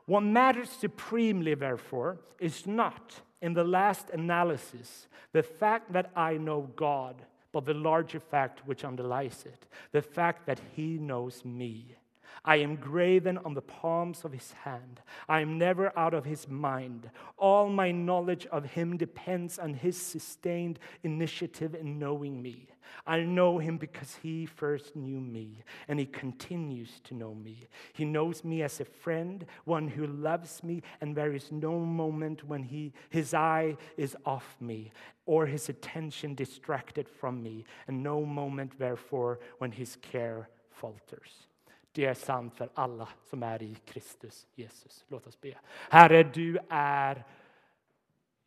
What 0.06 0.24
matters 0.24 0.70
supremely, 0.70 1.56
therefore, 1.56 2.18
is 2.40 2.66
not, 2.66 3.24
in 3.42 3.56
the 3.56 3.64
last 3.64 4.10
analysis, 4.10 5.10
the 5.32 5.44
fact 5.44 5.94
that 5.94 6.06
I 6.34 6.38
know 6.38 6.62
God, 6.76 7.16
but 7.52 7.66
the 7.66 7.74
larger 7.74 8.20
fact 8.20 8.60
which 8.66 8.84
underlies 8.84 9.46
it, 9.46 9.68
the 9.92 10.02
fact 10.02 10.46
that 10.46 10.62
He 10.76 10.98
knows 10.98 11.46
me. 11.46 11.98
I 12.44 12.56
am 12.58 12.76
graven 12.76 13.38
on 13.40 13.54
the 13.54 13.62
palms 13.62 14.26
of 14.26 14.32
his 14.32 14.52
hand. 14.64 15.02
I 15.30 15.42
am 15.42 15.60
never 15.60 15.98
out 15.98 16.16
of 16.16 16.26
his 16.26 16.48
mind. 16.48 17.12
All 17.38 17.70
my 17.70 17.92
knowledge 17.92 18.48
of 18.48 18.66
him 18.66 18.98
depends 18.98 19.60
on 19.60 19.76
his 19.76 19.96
sustained 19.96 20.80
initiative 21.04 21.76
in 21.76 22.00
knowing 22.00 22.42
me. 22.42 22.68
I 23.06 23.22
know 23.22 23.58
him 23.58 23.78
because 23.78 24.18
he 24.22 24.46
first 24.46 24.96
knew 24.96 25.20
me, 25.20 25.64
and 25.88 26.00
he 26.00 26.06
continues 26.06 27.00
to 27.06 27.14
know 27.14 27.34
me. 27.34 27.68
He 27.94 28.06
knows 28.06 28.44
me 28.44 28.64
as 28.64 28.80
a 28.80 28.86
friend, 28.86 29.46
one 29.66 29.88
who 29.88 30.08
loves 30.08 30.64
me, 30.64 30.82
and 31.00 31.16
there 31.16 31.34
is 31.34 31.52
no 31.52 31.80
moment 31.80 32.44
when 32.44 32.64
he, 32.64 32.92
his 33.10 33.34
eye 33.34 33.78
is 33.98 34.18
off 34.26 34.58
me 34.60 34.92
or 35.26 35.46
his 35.46 35.70
attention 35.70 36.36
distracted 36.36 37.08
from 37.08 37.42
me, 37.42 37.66
and 37.88 38.04
no 38.04 38.26
moment, 38.26 38.78
therefore, 38.78 39.40
when 39.60 39.72
his 39.72 39.96
care 40.02 40.50
falters. 40.72 41.48
Det 41.92 42.06
är 42.06 42.14
sant 42.14 42.56
för 42.56 42.70
alla 42.74 43.08
som 43.30 43.44
är 43.44 43.64
i 43.64 43.76
Kristus 43.86 44.48
Jesus. 44.56 45.06
Låt 45.08 45.28
oss 45.28 45.42
be. 45.42 45.54
Herre, 45.90 46.24
du 46.24 46.58
är 46.70 47.24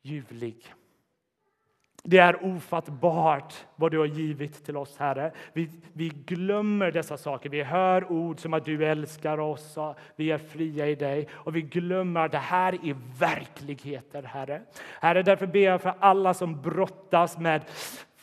ljuvlig. 0.02 0.74
Det 2.06 2.18
är 2.18 2.44
ofattbart 2.44 3.54
vad 3.76 3.90
du 3.90 3.98
har 3.98 4.06
givit 4.06 4.64
till 4.64 4.76
oss, 4.76 4.96
Herre. 4.98 5.32
Vi, 5.52 5.70
vi 5.92 6.08
glömmer 6.08 6.90
dessa 6.90 7.16
saker. 7.16 7.50
Vi 7.50 7.62
hör 7.62 8.12
ord 8.12 8.40
som 8.40 8.54
att 8.54 8.64
du 8.64 8.86
älskar 8.86 9.38
oss 9.38 9.76
och 9.76 9.96
vi 10.16 10.30
är 10.30 10.38
fria 10.38 10.86
i 10.86 10.94
dig. 10.94 11.28
Och 11.32 11.56
vi 11.56 11.62
glömmer 11.62 12.20
att 12.20 12.32
det 12.32 12.38
här 12.38 12.72
är 12.72 12.96
verkligheter, 13.18 14.22
Herre. 14.22 14.62
Herre, 15.00 15.22
därför 15.22 15.46
ber 15.46 15.60
jag 15.60 15.82
för 15.82 15.94
alla 15.98 16.34
som 16.34 16.62
brottas 16.62 17.38
med 17.38 17.64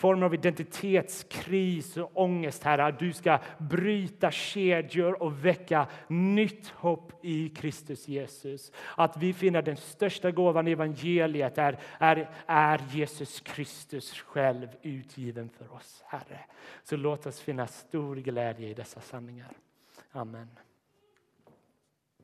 form 0.02 0.24
av 0.24 0.34
identitetskris 0.34 1.98
och 1.98 2.12
ångest, 2.14 2.64
Herre. 2.64 2.86
Att 2.86 3.00
du 3.00 3.14
ska 3.14 3.40
bryta 3.58 4.32
kedjor 4.32 5.24
och 5.24 5.46
väcka 5.46 5.88
nytt 6.08 6.68
hopp 6.68 7.26
i 7.26 7.50
Kristus 7.50 8.08
Jesus. 8.08 8.72
Att 8.98 9.18
vi 9.18 9.34
finner 9.34 9.62
den 9.62 9.78
största 9.78 10.32
gåvan 10.32 10.68
i 10.68 10.72
evangeliet 10.72 11.58
är, 11.58 11.80
är, 12.00 12.30
är 12.46 12.82
Jesus 12.92 13.40
Kristus 13.40 14.20
själv 14.20 14.68
utgiven 14.82 15.50
för 15.50 15.74
oss, 15.74 16.04
Herre. 16.06 16.40
Så 16.84 16.96
låt 16.96 17.26
oss 17.26 17.40
finna 17.40 17.68
stor 17.68 18.16
glädje 18.16 18.70
i 18.70 18.74
dessa 18.74 19.02
sanningar. 19.02 19.52
Amen. 20.12 20.48